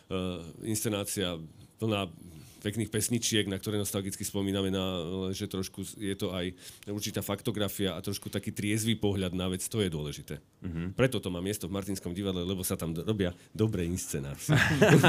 uh, 0.09 0.39
inscenácia 0.63 1.37
plná 1.77 2.07
pekných 2.65 2.89
pesničiek, 2.89 3.45
na 3.45 3.61
ktoré 3.61 3.77
nostalgicky 3.77 4.25
spomíname, 4.25 4.73
na, 4.73 5.05
že 5.29 5.45
trošku 5.45 5.85
je 6.01 6.17
to 6.17 6.33
aj 6.33 6.49
určitá 6.89 7.21
faktografia 7.21 7.93
a 7.93 8.01
trošku 8.01 8.33
taký 8.33 8.49
triezvý 8.49 8.97
pohľad 8.97 9.37
na 9.37 9.45
vec, 9.45 9.61
to 9.61 9.85
je 9.85 9.89
dôležité. 9.93 10.41
Mm-hmm. 10.65 10.97
Preto 10.97 11.21
to 11.21 11.29
má 11.29 11.45
miesto 11.45 11.69
v 11.69 11.77
Martinskom 11.77 12.17
divadle, 12.17 12.41
lebo 12.41 12.65
sa 12.65 12.73
tam 12.73 12.97
robia 12.97 13.29
dobré 13.53 13.85
inscenácie. 13.85 14.57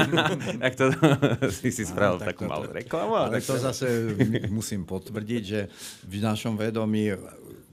tak 0.63 0.77
to 0.77 0.93
si 1.57 1.73
si 1.73 1.81
spravil 1.81 2.21
takú 2.21 2.45
malú 2.45 2.69
reklamu. 2.69 3.17
Ale 3.17 3.41
to 3.41 3.57
zase 3.57 4.13
musím 4.53 4.85
potvrdiť, 4.85 5.41
že 5.41 5.65
v 6.05 6.21
našom 6.21 6.53
vedomí 6.53 7.17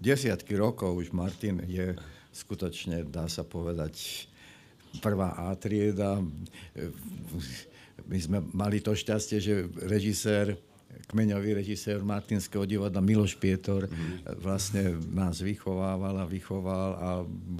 desiatky 0.01 0.57
rokov 0.57 0.97
už 0.97 1.13
Martin 1.13 1.61
je 1.69 1.93
skutočne, 2.33 3.05
dá 3.05 3.29
sa 3.29 3.45
povedať, 3.45 4.27
prvá 5.05 5.35
A 5.35 5.55
trieda 5.59 6.23
my 8.03 8.19
sme 8.19 8.39
mali 8.51 8.83
to 8.83 8.93
šťastie, 8.93 9.39
že 9.39 9.71
režisér, 9.87 10.59
kmeňový 11.11 11.59
režisér 11.59 12.03
Martinského 12.03 12.67
divadla 12.67 12.99
Miloš 13.03 13.39
Pietor 13.39 13.87
mm-hmm. 13.87 14.41
vlastne 14.43 14.99
nás 15.11 15.39
vychovával 15.39 16.23
a 16.23 16.29
vychoval 16.29 16.91
a 16.99 17.09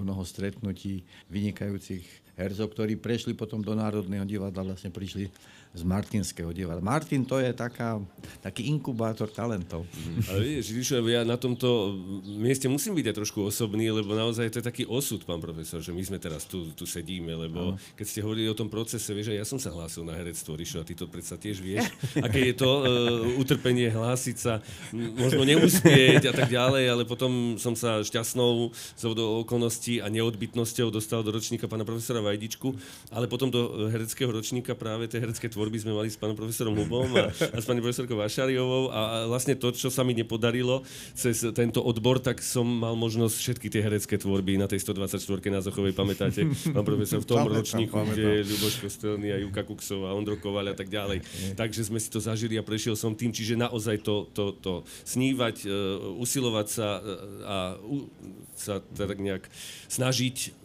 mnoho 0.01 0.23
stretnutí 0.27 1.07
vynikajúcich 1.31 2.03
herzov, 2.35 2.75
ktorí 2.75 2.99
prešli 2.99 3.33
potom 3.35 3.63
do 3.63 3.75
Národného 3.75 4.27
divadla, 4.27 4.75
vlastne 4.75 4.91
prišli 4.91 5.31
z 5.75 5.83
Martinského 5.83 6.55
divadla. 6.55 6.79
Martin 6.79 7.27
to 7.27 7.43
je 7.43 7.51
taká, 7.51 7.99
taký 8.39 8.71
inkubátor 8.71 9.27
talentov. 9.27 9.83
Ale 10.31 10.63
vieš, 10.63 10.71
Ríšo, 10.71 11.03
ja 11.11 11.27
na 11.27 11.35
tomto 11.35 11.99
mieste 12.23 12.71
musím 12.71 12.95
byť 12.95 13.11
aj 13.11 13.17
trošku 13.19 13.43
osobný, 13.43 13.91
lebo 13.91 14.15
naozaj 14.15 14.55
to 14.55 14.63
je 14.63 14.67
taký 14.71 14.85
osud, 14.87 15.27
pán 15.27 15.43
profesor, 15.43 15.83
že 15.83 15.91
my 15.91 15.99
sme 16.07 16.23
teraz 16.23 16.47
tu, 16.47 16.71
tu 16.79 16.87
sedíme, 16.87 17.35
lebo 17.35 17.75
ano. 17.75 17.99
keď 17.99 18.07
ste 18.07 18.23
hovorili 18.23 18.47
o 18.47 18.55
tom 18.55 18.71
procese, 18.71 19.11
vieš, 19.11 19.35
ja 19.35 19.43
som 19.43 19.59
sa 19.59 19.75
hlásil 19.75 20.07
na 20.07 20.15
herectvo, 20.15 20.55
Ríšo, 20.55 20.79
a 20.79 20.87
ty 20.87 20.95
to 20.95 21.11
predsa 21.11 21.35
tiež 21.35 21.59
vieš, 21.59 21.91
aké 22.27 22.55
je 22.55 22.55
to 22.55 22.71
uh, 22.71 23.43
utrpenie 23.43 23.91
hlásiť 23.91 24.37
sa, 24.39 24.63
možno 24.95 25.43
neúspieť 25.43 26.31
a 26.31 26.33
tak 26.39 26.55
ďalej, 26.55 26.85
ale 26.87 27.03
potom 27.03 27.59
som 27.59 27.75
sa 27.75 27.99
šťastnou 27.99 28.71
do 29.03 29.43
okolností 29.43 29.99
a 29.99 30.07
neodbytnosťou 30.07 30.95
dostal 30.95 31.27
do 31.27 31.35
ročníka 31.35 31.67
pána 31.67 31.83
profesora 31.83 32.23
Vajdičku, 32.23 32.71
ale 33.11 33.27
potom 33.27 33.51
do 33.51 33.91
hereckého 33.91 34.31
ročníka 34.31 34.79
práve 34.79 35.11
tie 35.11 35.19
herecké 35.19 35.51
tvorby 35.51 35.64
tvorby 35.65 35.81
sme 35.81 35.97
mali 35.97 36.13
s 36.13 36.21
pánom 36.21 36.37
profesorom 36.37 36.77
Hubom 36.77 37.09
a, 37.17 37.33
a 37.33 37.57
s 37.57 37.65
pani 37.65 37.81
profesorkou 37.81 38.21
Vašariovou 38.21 38.93
a, 38.93 39.25
vlastne 39.25 39.57
to, 39.57 39.73
čo 39.73 39.89
sa 39.89 40.05
mi 40.05 40.13
nepodarilo 40.13 40.85
cez 41.17 41.41
tento 41.57 41.81
odbor, 41.81 42.21
tak 42.21 42.45
som 42.45 42.69
mal 42.69 42.93
možnosť 43.01 43.33
všetky 43.33 43.73
tie 43.73 43.81
herecké 43.81 44.21
tvorby 44.21 44.61
na 44.61 44.69
tej 44.69 44.85
124 44.85 45.25
na 45.49 45.65
Zochovej, 45.65 45.97
pamätáte, 45.97 46.45
pán 46.77 46.85
profesor, 46.85 47.25
v 47.25 47.33
tom 47.33 47.49
pamätám, 47.49 47.57
ročníku, 47.65 47.97
pamätám. 47.97 48.13
kde 48.13 48.29
je 48.29 48.43
Ľuboš 48.45 48.75
Kostelný 48.85 49.29
a 49.33 49.41
Juka 49.41 49.65
Kuksová, 49.65 50.13
Ondro 50.13 50.37
Kovaľ 50.37 50.77
a 50.77 50.77
tak 50.77 50.93
ďalej. 50.93 51.25
Takže 51.57 51.89
sme 51.89 51.97
si 51.97 52.13
to 52.13 52.21
zažili 52.21 52.61
a 52.61 52.63
prešiel 52.67 52.93
som 52.93 53.17
tým, 53.17 53.33
čiže 53.33 53.57
naozaj 53.57 54.05
to, 54.05 54.29
to, 54.37 54.53
to 54.61 54.85
snívať, 55.09 55.65
uh, 55.65 56.21
usilovať 56.21 56.67
sa 56.69 57.01
uh, 57.01 57.09
a 57.49 57.57
uh, 57.81 58.05
sa 58.53 58.85
tak 58.85 59.17
nejak 59.17 59.49
snažiť 59.89 60.64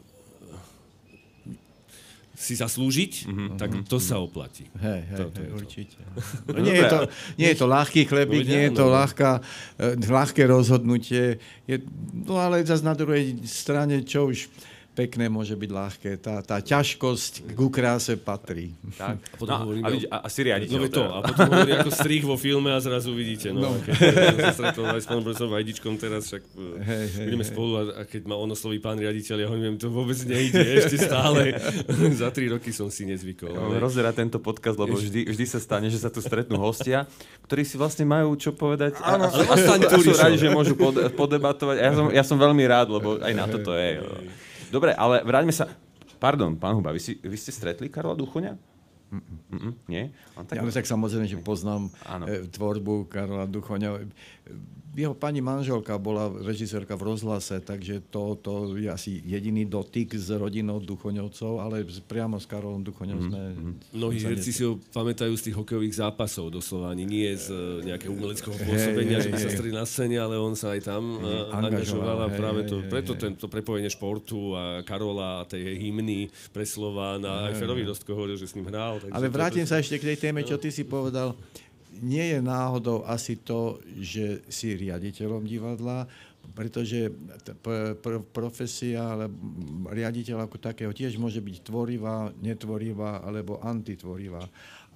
si 2.40 2.56
zaslúžiť, 2.56 3.28
mm-hmm. 3.28 3.60
tak 3.60 3.84
to 3.84 4.00
sa 4.00 4.16
oplatí. 4.24 4.72
Hej, 4.80 5.02
hej, 5.12 5.18
to, 5.20 5.24
to 5.36 5.40
hej 5.44 5.52
určite. 5.52 6.00
To. 6.48 6.56
No, 6.56 6.64
nie, 6.64 6.76
je 6.80 6.86
to, 6.88 7.00
nie 7.36 7.48
je 7.52 7.58
to 7.60 7.68
ľahký 7.68 8.02
chlebík, 8.08 8.48
no, 8.48 8.52
nie 8.56 8.62
je 8.64 8.74
to 8.80 8.86
ľahká, 8.88 9.32
eh, 9.84 10.00
ľahké 10.00 10.48
rozhodnutie, 10.48 11.44
je, 11.68 11.76
no 12.16 12.40
ale 12.40 12.64
zase 12.64 12.88
na 12.88 12.96
druhej 12.96 13.44
strane, 13.44 14.08
čo 14.08 14.32
už 14.32 14.48
pekné 15.00 15.32
môže 15.32 15.56
byť 15.56 15.72
ľahké. 15.72 16.12
Tá, 16.20 16.44
tá 16.44 16.60
ťažkosť 16.60 17.56
k 17.56 17.60
kráse 17.72 18.20
patrí. 18.20 18.76
Tak. 19.00 19.16
A 19.16 19.36
potom 19.40 19.56
no, 19.56 19.64
hovorím, 19.64 19.84
a, 19.88 19.90
vidí, 19.96 20.06
a, 20.12 20.18
a 20.20 20.28
si 20.28 20.42
riaditeľ. 20.44 20.76
No 20.76 20.88
to, 20.92 21.04
teda. 21.08 21.16
a 21.16 21.20
potom 21.24 21.48
hovorí 21.56 21.72
ako 21.80 21.92
strich 21.96 22.24
vo 22.28 22.36
filme 22.36 22.70
a 22.76 22.80
zrazu 22.84 23.16
vidíte. 23.16 23.56
No, 23.56 23.72
no. 23.72 23.80
Keď 23.80 24.44
sa 24.52 24.56
stretol 24.60 24.92
aj 24.92 25.00
s 25.00 25.08
pánom 25.08 25.24
profesorom 25.24 25.56
Vajdičkom 25.56 25.94
teraz, 25.96 26.28
však 26.28 26.44
e, 26.52 27.24
budeme 27.32 27.46
hej. 27.48 27.52
spolu 27.56 27.72
a, 27.80 27.82
a 27.96 28.02
keď 28.04 28.22
ma 28.28 28.36
on 28.36 28.52
osloví 28.52 28.84
pán 28.84 29.00
riaditeľ, 29.00 29.36
ja 29.40 29.48
hovorím, 29.48 29.80
to 29.80 29.88
vôbec 29.88 30.20
nejde, 30.28 30.60
ešte 30.60 31.00
stále. 31.00 31.56
Za 32.20 32.36
tri 32.36 32.52
roky 32.52 32.76
som 32.76 32.92
si 32.92 33.08
nezvykol. 33.08 33.56
Ja, 33.56 33.80
rozera 33.80 34.12
tento 34.12 34.44
podcast, 34.44 34.76
lebo 34.76 35.00
vždy, 35.00 35.32
vždy 35.32 35.46
sa 35.48 35.64
stane, 35.64 35.88
že 35.88 36.04
sa 36.04 36.12
tu 36.12 36.20
stretnú 36.20 36.60
hostia, 36.60 37.08
ktorí 37.48 37.64
si 37.64 37.80
vlastne 37.80 38.04
majú 38.04 38.36
čo 38.36 38.52
povedať. 38.52 39.00
Áno, 39.00 39.32
a, 39.32 39.48
a, 39.48 39.56
a, 39.56 39.96
sú 39.96 40.12
radi, 40.12 40.36
že 40.36 40.52
môžu 40.52 40.76
pod, 40.76 40.96
podebatovať. 41.16 41.76
A 41.80 41.84
ja 41.88 41.94
som, 41.96 42.06
ja 42.12 42.24
som 42.28 42.36
veľmi 42.36 42.64
rád, 42.68 42.92
lebo 42.92 43.16
aj 43.22 43.34
na 43.38 43.46
toto 43.48 43.72
je. 43.72 44.02
Dobre, 44.70 44.94
ale 44.94 45.26
vráťme 45.26 45.54
sa... 45.54 45.70
Pardon, 46.20 46.52
pán 46.60 46.76
Huba, 46.76 46.92
vy, 46.92 47.00
si, 47.00 47.16
vy 47.16 47.38
ste 47.40 47.56
stretli 47.56 47.88
Karla 47.88 48.14
Duchoňa? 48.14 48.54
Mm-mm, 49.10 49.74
nie? 49.90 50.14
On 50.38 50.46
tak... 50.46 50.62
Ja 50.62 50.70
tak 50.70 50.86
samozrejme, 50.86 51.26
že 51.26 51.42
poznám 51.42 51.90
ano. 52.06 52.30
E, 52.30 52.46
tvorbu 52.46 53.10
Karola 53.10 53.50
Duchoňa 53.50 54.06
jeho 54.96 55.14
pani 55.14 55.40
manželka 55.40 55.94
bola 56.02 56.30
režisérka 56.30 56.98
v 56.98 57.14
rozhlase, 57.14 57.62
takže 57.62 58.02
to, 58.10 58.34
to 58.42 58.74
je 58.74 58.90
asi 58.90 59.22
jediný 59.22 59.70
dotyk 59.70 60.18
s 60.18 60.34
rodinou 60.34 60.82
Duchoňovcov, 60.82 61.62
ale 61.62 61.86
priamo 62.10 62.42
s 62.42 62.50
Karolom 62.50 62.82
Duchoňom 62.82 63.20
mm-hmm. 63.20 63.30
sme... 63.30 63.42
Mhm. 63.54 63.72
Mnohí 63.94 64.18
herci 64.26 64.50
si 64.50 64.66
ho 64.66 64.82
pamätajú 64.92 65.34
z 65.38 65.50
tých 65.50 65.56
hokejových 65.56 65.96
zápasov 66.02 66.50
doslova, 66.50 66.94
ani 66.94 67.06
nie 67.06 67.30
z 67.38 67.54
uh, 67.54 67.60
nejakého 67.86 68.12
umeleckého 68.14 68.56
pôsobenia, 68.56 69.22
hey, 69.22 69.26
že 69.26 69.30
by 69.30 69.40
sa 69.40 69.50
strili 69.54 69.74
na 69.74 69.86
scéne, 69.86 70.18
ale 70.18 70.36
on 70.42 70.58
sa 70.58 70.74
aj 70.74 70.82
tam 70.82 71.22
uh, 71.22 71.54
angažoval 71.54 72.18
a 72.26 72.28
práve 72.34 72.66
to, 72.66 72.82
preto 72.90 73.14
tento 73.14 73.46
prepojenie 73.46 73.92
športu 73.94 74.58
a 74.58 74.82
Karola 74.82 75.46
a 75.46 75.48
tej 75.48 75.78
hymny 75.78 76.34
pre 76.50 76.66
Slován 76.66 77.22
a 77.26 77.54
aj 77.54 77.62
Ferovi 77.62 77.86
Rostko 77.86 78.18
hovoril, 78.18 78.36
že 78.40 78.50
s 78.50 78.58
ním 78.58 78.68
hral. 78.70 78.98
Ale 79.14 79.30
vrátim 79.30 79.64
to, 79.66 79.70
sa 79.70 79.78
ešte 79.78 80.02
k 80.02 80.14
tej 80.14 80.18
téme, 80.30 80.42
čo 80.42 80.58
ty 80.58 80.74
si 80.74 80.82
povedal 80.82 81.38
nie 82.02 82.36
je 82.36 82.40
náhodou 82.40 83.04
asi 83.06 83.40
to, 83.40 83.80
že 84.00 84.44
si 84.48 84.76
riaditeľom 84.76 85.46
divadla, 85.46 86.08
pretože 86.56 87.14
profesia 88.34 89.16
ale 89.16 89.30
riaditeľ 89.92 90.50
ako 90.50 90.58
takého 90.58 90.92
tiež 90.96 91.20
môže 91.22 91.40
byť 91.44 91.56
tvorivá, 91.62 92.34
netvorivá 92.42 93.22
alebo 93.22 93.62
antitvorivá. 93.62 94.48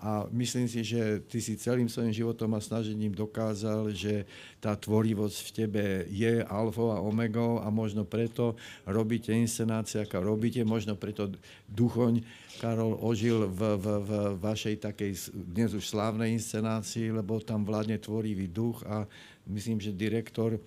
A 0.04 0.28
myslím 0.36 0.68
si, 0.68 0.84
že 0.84 1.24
ty 1.32 1.40
si 1.40 1.56
celým 1.56 1.88
svojim 1.88 2.12
životom 2.12 2.52
a 2.52 2.60
snažením 2.60 3.16
dokázal, 3.16 3.88
že 3.96 4.28
tá 4.60 4.76
tvorivosť 4.76 5.38
v 5.40 5.54
tebe 5.56 5.84
je 6.12 6.44
alfou 6.44 6.92
a 6.92 7.00
omegou 7.00 7.64
a 7.64 7.72
možno 7.72 8.04
preto 8.04 8.60
robíte 8.84 9.32
inscenácie, 9.32 10.04
ako 10.04 10.20
robíte, 10.20 10.60
možno 10.68 11.00
preto 11.00 11.32
Duchoň 11.72 12.20
Karol 12.60 13.00
ožil 13.00 13.48
v, 13.48 13.80
v, 13.80 13.86
v 14.04 14.12
vašej 14.44 14.84
takej 14.84 15.32
dnes 15.32 15.72
už 15.72 15.88
slávnej 15.88 16.36
inscenácii, 16.36 17.08
lebo 17.16 17.40
tam 17.40 17.64
vládne 17.64 17.96
tvorivý 17.96 18.52
duch 18.52 18.84
a 18.84 19.08
myslím, 19.48 19.80
že 19.80 19.96
direktor 19.96 20.60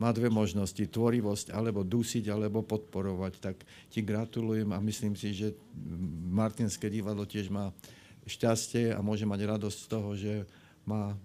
má 0.00 0.16
dve 0.16 0.32
možnosti, 0.32 0.80
tvorivosť 0.80 1.52
alebo 1.52 1.84
dusiť, 1.84 2.24
alebo 2.32 2.64
podporovať. 2.64 3.32
Tak 3.36 3.56
ti 3.92 4.00
gratulujem 4.00 4.72
a 4.72 4.80
myslím 4.80 5.12
si, 5.12 5.36
že 5.36 5.52
Martinské 6.32 6.88
divadlo 6.88 7.28
tiež 7.28 7.52
má 7.52 7.68
šťastie 8.24 8.92
a 8.92 9.00
môže 9.04 9.28
mať 9.28 9.40
radosť 9.44 9.78
z 9.78 9.88
toho, 9.88 10.10
že 10.16 10.34
má 10.84 11.16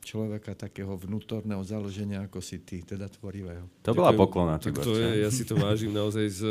človeka 0.00 0.56
takého 0.56 0.96
vnútorného 0.96 1.60
založenia, 1.60 2.24
ako 2.24 2.40
si 2.40 2.60
ty, 2.60 2.80
teda 2.80 3.06
tvorivého. 3.06 3.68
To 3.84 3.92
bola 3.92 4.10
poklona. 4.10 4.56
Tak 4.56 4.80
to 4.80 4.96
je, 4.96 5.22
ja 5.22 5.30
si 5.30 5.44
to 5.44 5.54
vážim 5.54 5.92
naozaj 5.92 6.26
s 6.26 6.40
e, 6.40 6.50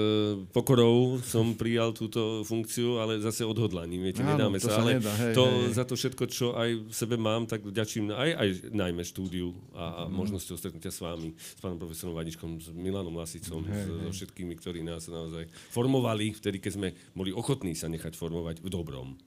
pokorou 0.49 1.17
som 1.19 1.53
prijal 1.53 1.89
túto 1.91 2.41
funkciu, 2.43 2.97
ale 2.97 3.17
zase 3.17 3.41
odhodlaním, 3.41 4.05
viete, 4.05 4.21
Áno, 4.21 4.37
nedáme 4.37 4.57
to 4.57 4.69
sa, 4.69 4.79
ale 4.79 5.01
nedá, 5.01 5.13
hej, 5.17 5.33
to 5.33 5.43
hej. 5.43 5.73
za 5.73 5.83
to 5.83 5.93
všetko, 5.93 6.23
čo 6.29 6.53
aj 6.53 6.69
v 6.77 6.93
sebe 6.93 7.17
mám, 7.17 7.43
tak 7.43 7.61
vďačím 7.61 8.13
aj, 8.13 8.29
aj 8.31 8.49
najmä 8.69 9.01
štúdiu 9.01 9.51
a, 9.73 9.83
a 9.83 10.01
Mhm. 10.05 10.13
možnosťou 10.15 10.55
stretnutia 10.55 10.93
s 10.93 11.01
vami, 11.01 11.33
s 11.33 11.57
pánom 11.57 11.77
profesorom 11.77 12.13
Vaničkom, 12.13 12.49
s 12.57 12.69
Milanom 12.69 13.13
Lasicom, 13.13 13.65
s, 13.65 13.85
so 13.85 14.11
všetkými, 14.13 14.53
ktorí 14.55 14.81
nás 14.81 15.05
naozaj 15.05 15.49
formovali, 15.69 16.31
vtedy, 16.31 16.61
keď 16.61 16.71
sme 16.75 16.87
boli 17.11 17.31
ochotní 17.31 17.73
sa 17.73 17.87
nechať 17.87 18.13
formovať 18.13 18.61
v 18.61 18.67
dobrom. 18.67 19.17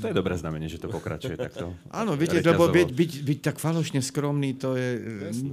To 0.00 0.06
je 0.06 0.14
dobré 0.14 0.36
znamenie, 0.36 0.68
že 0.68 0.76
to 0.76 0.88
pokračuje 0.88 1.34
takto. 1.34 1.72
Áno, 1.88 2.12
viete, 2.14 2.40
lebo 2.40 2.68
byť, 2.68 2.88
byť, 2.90 3.12
byť 3.24 3.38
tak 3.40 3.56
falošne 3.70 4.02
skromný, 4.02 4.58
to 4.58 4.74
je, 4.74 4.90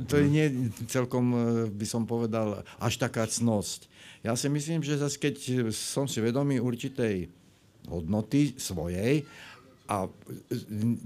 to 0.10 0.18
je 0.18 0.26
nie 0.26 0.48
celkom, 0.90 1.26
e, 1.30 1.38
by 1.70 1.86
som 1.86 2.10
povedal, 2.10 2.66
až 2.82 2.98
taká 2.98 3.30
cnosť. 3.30 3.86
Ja 4.26 4.34
si 4.34 4.50
myslím, 4.50 4.82
že 4.82 4.98
zase 4.98 5.22
keď 5.22 5.70
som 5.70 6.10
si 6.10 6.18
vedomý 6.18 6.58
určitej 6.58 7.30
hodnoty 7.88 8.58
svojej 8.58 9.24
a 9.88 10.12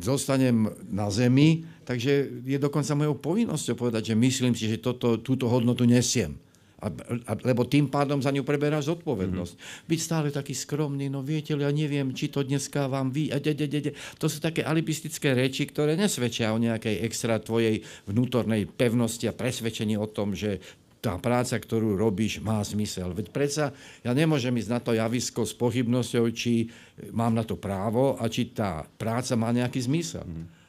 zostanem 0.02 0.74
na 0.90 1.14
zemi, 1.14 1.68
takže 1.86 2.42
je 2.42 2.58
dokonca 2.58 2.98
mojou 2.98 3.14
povinnosťou 3.22 3.78
povedať, 3.78 4.12
že 4.12 4.16
myslím 4.18 4.58
si, 4.58 4.66
že 4.66 4.82
toto, 4.82 5.22
túto 5.22 5.46
hodnotu 5.46 5.86
nesiem. 5.86 6.34
A, 6.82 6.90
a, 7.30 7.34
lebo 7.46 7.64
tým 7.70 7.88
pádom 7.94 8.18
za 8.18 8.34
ňu 8.34 8.42
preberáš 8.42 8.90
zodpovednosť. 8.90 9.54
Mm-hmm. 9.54 9.88
Byť 9.88 10.00
stále 10.02 10.28
taký 10.34 10.58
skromný, 10.58 11.14
no 11.14 11.22
viete, 11.22 11.54
ja 11.54 11.70
neviem, 11.70 12.10
či 12.18 12.34
to 12.34 12.42
dneska 12.42 12.90
vám 12.90 13.14
vy... 13.14 13.30
A 13.30 13.38
de, 13.38 13.54
de, 13.54 13.70
de, 13.70 13.80
de. 13.86 13.92
To 14.18 14.26
sú 14.26 14.42
také 14.42 14.66
alibistické 14.66 15.38
reči, 15.38 15.70
ktoré 15.70 15.94
nesvedčia 15.94 16.50
o 16.50 16.58
nejakej 16.58 17.06
extra 17.06 17.38
tvojej 17.38 17.86
vnútornej 18.10 18.66
pevnosti 18.66 19.30
a 19.30 19.38
presvedčení 19.38 19.94
o 19.94 20.10
tom, 20.10 20.34
že 20.34 20.58
tá 21.02 21.18
práca, 21.18 21.58
ktorú 21.58 21.98
robíš, 21.98 22.46
má 22.46 22.62
zmysel. 22.62 23.14
Veď 23.18 23.34
predsa 23.34 23.74
ja 24.06 24.14
nemôžem 24.14 24.54
ísť 24.54 24.70
na 24.70 24.80
to 24.80 24.94
javisko 24.94 25.50
s 25.50 25.58
pochybnosťou, 25.58 26.30
či 26.30 26.70
mám 27.10 27.34
na 27.34 27.42
to 27.42 27.58
právo 27.58 28.22
a 28.22 28.30
či 28.30 28.54
tá 28.54 28.86
práca 28.86 29.34
má 29.34 29.50
nejaký 29.50 29.82
zmysel. 29.82 30.22
Mm. 30.22 30.61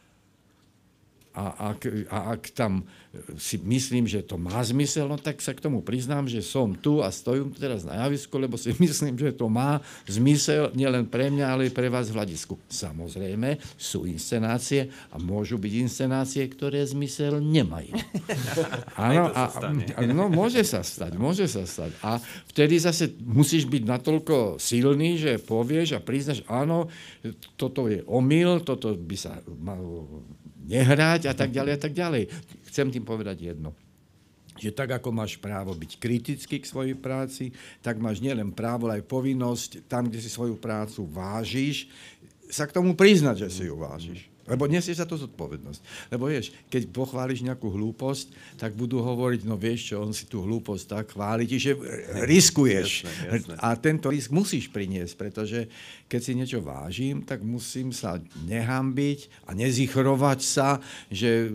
A 1.33 1.73
ak, 1.73 1.81
a 2.13 2.19
ak 2.37 2.53
tam 2.53 2.85
si 3.37 3.61
myslím, 3.61 4.09
že 4.09 4.25
to 4.25 4.41
má 4.41 4.57
zmysel, 4.65 5.05
no 5.05 5.21
tak 5.21 5.41
sa 5.45 5.53
k 5.53 5.61
tomu 5.61 5.85
priznám, 5.85 6.29
že 6.29 6.41
som 6.41 6.73
tu 6.73 7.05
a 7.05 7.13
stojím 7.13 7.53
teraz 7.53 7.85
na 7.85 8.05
javisku, 8.05 8.37
lebo 8.41 8.57
si 8.57 8.73
myslím, 8.85 9.17
že 9.21 9.37
to 9.37 9.53
má 9.53 9.81
zmysel 10.09 10.73
nielen 10.73 11.05
pre 11.05 11.29
mňa, 11.29 11.47
ale 11.49 11.69
aj 11.69 11.77
pre 11.77 11.89
vás 11.93 12.09
v 12.09 12.17
hľadisku. 12.21 12.57
Samozrejme, 12.69 13.61
sú 13.77 14.09
inscenácie 14.09 14.89
a 15.13 15.21
môžu 15.21 15.61
byť 15.61 15.73
inscenácie, 15.77 16.45
ktoré 16.49 16.85
zmysel 16.85 17.41
nemajú. 17.41 17.93
Áno, 18.97 19.29
a, 19.33 19.49
no 20.09 20.33
môže 20.33 20.65
sa 20.65 20.81
stať, 20.81 21.17
môže 21.17 21.45
sa 21.49 21.69
stať. 21.69 21.93
A 22.01 22.21
vtedy 22.49 22.81
zase 22.81 23.13
musíš 23.21 23.69
byť 23.69 23.83
natoľko 23.89 24.57
silný, 24.57 25.21
že 25.21 25.41
povieš 25.41 25.97
a 25.97 26.01
priznáš, 26.01 26.45
áno, 26.49 26.89
toto 27.57 27.89
je 27.89 28.05
omyl, 28.09 28.61
toto 28.65 28.95
by 28.97 29.17
sa 29.17 29.41
malo 29.61 30.25
nehrať 30.67 31.31
a 31.31 31.35
tak 31.35 31.51
ďalej 31.51 31.73
a 31.77 31.81
tak 31.81 31.93
ďalej. 31.93 32.23
Chcem 32.71 32.89
tým 32.91 33.05
povedať 33.05 33.53
jedno 33.53 33.75
že 34.63 34.71
tak 34.71 34.95
ako 34.95 35.11
máš 35.11 35.41
právo 35.41 35.75
byť 35.75 35.99
kritický 35.99 36.63
k 36.63 36.71
svojej 36.71 36.95
práci, 36.95 37.51
tak 37.83 37.99
máš 37.99 38.23
nielen 38.23 38.55
právo, 38.55 38.87
ale 38.87 39.03
aj 39.03 39.11
povinnosť 39.11 39.71
tam, 39.91 40.07
kde 40.07 40.23
si 40.23 40.31
svoju 40.31 40.55
prácu 40.55 41.03
vážiš, 41.09 41.91
sa 42.47 42.69
k 42.69 42.77
tomu 42.77 42.95
priznať, 42.95 43.49
že 43.49 43.49
si 43.51 43.63
ju 43.67 43.75
vážiš. 43.75 44.32
Lebo 44.53 44.69
nesieš 44.69 45.01
za 45.01 45.09
to 45.09 45.17
zodpovednosť. 45.17 46.13
Lebo 46.13 46.29
vieš, 46.29 46.53
keď 46.69 46.93
pochváliš 46.93 47.41
nejakú 47.41 47.73
hlúposť, 47.73 48.61
tak 48.61 48.77
budú 48.77 49.01
hovoriť, 49.01 49.49
no 49.49 49.57
vieš 49.57 49.97
čo, 49.97 50.05
on 50.05 50.13
si 50.13 50.29
tú 50.29 50.45
hlúposť 50.45 50.85
tak 50.93 51.17
chváli, 51.17 51.49
čiže 51.49 51.73
riskuješ. 52.29 53.09
Jasné, 53.09 53.25
jasné. 53.33 53.55
A 53.57 53.73
tento 53.81 54.13
risk 54.13 54.29
musíš 54.29 54.69
priniesť, 54.69 55.17
pretože 55.17 55.73
keď 56.05 56.21
si 56.21 56.33
niečo 56.37 56.61
vážim, 56.61 57.25
tak 57.25 57.41
musím 57.41 57.97
sa 57.97 58.21
nehambiť 58.45 59.49
a 59.49 59.57
nezichrovať 59.57 60.41
sa, 60.45 60.77
že 61.09 61.49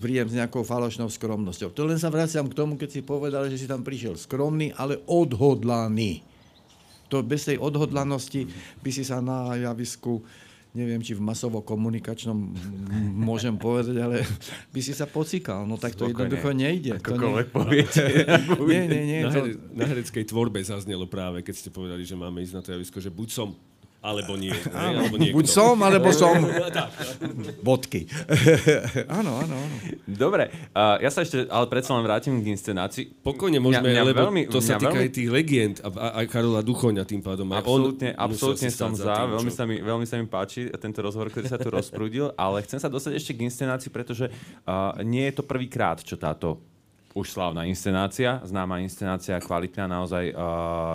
príjem 0.00 0.32
s 0.32 0.38
nejakou 0.40 0.64
falošnou 0.64 1.12
skromnosťou. 1.12 1.76
To 1.76 1.84
len 1.84 2.00
sa 2.00 2.08
vraciam 2.08 2.48
k 2.48 2.56
tomu, 2.56 2.80
keď 2.80 2.88
si 2.88 3.00
povedal, 3.04 3.52
že 3.52 3.60
si 3.60 3.68
tam 3.68 3.84
prišiel 3.84 4.16
skromný, 4.16 4.72
ale 4.80 5.04
odhodlaný. 5.04 6.24
To 7.10 7.26
bez 7.26 7.44
tej 7.44 7.58
odhodlanosti 7.58 8.46
by 8.80 8.90
si 8.94 9.02
sa 9.02 9.18
na 9.18 9.58
javisku 9.58 10.22
neviem, 10.70 11.02
či 11.02 11.18
v 11.18 11.22
masovo-komunikačnom 11.22 12.38
môžem 13.28 13.54
povedať, 13.58 13.96
ale 13.98 14.22
by 14.74 14.80
si 14.80 14.92
sa 14.94 15.06
pocikal. 15.10 15.66
No 15.66 15.76
tak 15.76 15.94
to 15.98 16.06
Spokojne. 16.06 16.14
jednoducho 16.14 16.48
nejde. 16.54 16.92
To 16.98 17.14
Akokoľvek 17.14 17.46
nie... 17.46 17.54
poviete. 17.54 18.02
nie, 18.70 18.82
nie, 18.86 19.02
nie. 19.06 19.20
Na, 19.26 19.30
To... 19.34 19.40
na 19.74 19.84
hereckej 19.86 20.24
tvorbe 20.26 20.58
zaznelo 20.62 21.06
práve, 21.10 21.42
keď 21.42 21.54
ste 21.54 21.70
povedali, 21.74 22.02
že 22.06 22.14
máme 22.14 22.42
ísť 22.42 22.54
na 22.54 22.62
to 22.62 22.68
javisko, 22.74 22.98
že 23.02 23.10
buď 23.10 23.28
som, 23.30 23.48
alebo 24.00 24.32
nie. 24.32 24.48
ne? 24.48 24.72
Alebo 24.72 25.20
niekto. 25.20 25.36
Buď 25.36 25.46
som, 25.46 25.76
alebo 25.76 26.08
som. 26.08 26.40
Bodky. 27.66 28.08
áno, 29.20 29.44
áno, 29.44 29.54
áno. 29.54 29.76
Dobre, 30.08 30.48
uh, 30.72 30.96
ja 30.98 31.12
sa 31.12 31.20
ešte, 31.20 31.44
ale 31.46 31.68
predsa 31.68 31.92
len 31.92 32.04
vrátim 32.04 32.40
k 32.40 32.48
inscenácii. 32.48 33.12
Pokojne 33.20 33.60
môžeme, 33.60 33.92
Mňa- 33.92 34.00
mňa 34.00 34.02
lebo 34.08 34.20
veľmi- 34.24 34.46
to 34.48 34.64
sa 34.64 34.80
týka 34.80 34.96
veľmi- 34.96 35.04
aj 35.04 35.10
tých 35.12 35.28
legend 35.28 35.74
a, 35.84 35.88
a 35.92 36.06
aj 36.24 36.26
Karola 36.32 36.64
Duchoňa 36.64 37.04
tým 37.04 37.20
pádom. 37.20 37.44
Aj 37.52 37.60
Absolútne, 37.60 38.16
on 38.16 38.24
absolútne 38.32 38.68
som 38.72 38.90
za, 38.96 39.04
tým, 39.12 39.36
veľmi 39.36 39.52
sa, 39.52 39.64
mi, 39.68 39.76
veľmi 39.78 40.06
sa 40.08 40.16
mi 40.16 40.24
páči 40.24 40.72
tento 40.80 41.04
rozhovor, 41.04 41.28
ktorý 41.28 41.46
sa 41.46 41.60
tu 41.60 41.68
rozprúdil, 41.68 42.32
ale 42.40 42.64
chcem 42.64 42.80
sa 42.80 42.88
dostať 42.88 43.20
ešte 43.20 43.36
k 43.36 43.44
inscenácii, 43.44 43.92
pretože 43.92 44.32
uh, 44.32 44.96
nie 45.04 45.28
je 45.28 45.34
to 45.36 45.44
prvýkrát, 45.44 46.00
čo 46.00 46.16
táto 46.16 46.64
už 47.10 47.26
slávna 47.34 47.66
inscenácia, 47.66 48.38
známa 48.46 48.78
inscenácia, 48.78 49.34
kvalitná, 49.36 49.90
naozaj 49.90 50.30
uh, 50.30 50.38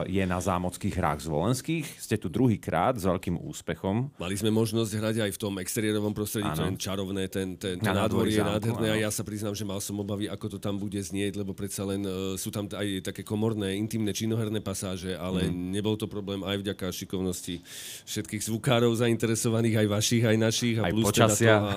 je 0.07 0.23
na 0.23 0.39
zámockých 0.39 0.95
hrách 0.95 1.27
zvolenských. 1.27 1.83
Ste 1.99 2.15
tu 2.15 2.31
druhýkrát 2.31 2.95
s 2.95 3.03
veľkým 3.03 3.35
úspechom. 3.35 4.15
Mali 4.15 4.35
sme 4.39 4.47
možnosť 4.47 4.91
hrať 4.95 5.15
aj 5.27 5.31
v 5.35 5.39
tom 5.39 5.53
exteriérovom 5.59 6.15
prostredí, 6.15 6.47
Áno. 6.47 6.55
to 6.55 6.63
je 6.65 6.79
čarovné, 6.79 7.27
ten, 7.27 7.59
ten, 7.59 7.75
to 7.75 7.83
nádvorí 7.83 8.31
nádvorie 8.31 8.35
je 8.35 8.43
nádherné 8.47 8.87
a 8.91 8.97
ja 8.97 9.11
sa 9.11 9.27
priznám, 9.27 9.51
že 9.51 9.67
mal 9.67 9.83
som 9.83 9.99
obavy, 9.99 10.31
ako 10.31 10.55
to 10.55 10.57
tam 10.57 10.79
bude 10.79 10.95
znieť, 10.95 11.35
lebo 11.35 11.51
predsa 11.51 11.83
len 11.83 12.07
uh, 12.07 12.39
sú 12.39 12.47
tam 12.47 12.63
aj 12.71 13.11
také 13.11 13.27
komorné, 13.27 13.75
intimné, 13.75 14.15
činoherné 14.15 14.63
pasáže, 14.63 15.19
ale 15.19 15.51
Mhm. 15.51 15.75
nebol 15.75 15.99
to 15.99 16.07
problém 16.07 16.47
aj 16.47 16.63
vďaka 16.63 16.95
šikovnosti 16.95 17.59
všetkých 18.07 18.39
zvukárov 18.39 18.95
zainteresovaných, 18.95 19.83
aj 19.83 19.87
vašich, 19.91 20.23
aj 20.23 20.37
našich, 20.39 20.75
a 20.79 20.87
Aj 20.87 20.93
plus 20.95 21.11
teda 21.11 21.11
počasia. 21.11 21.53
toho, 21.59 21.67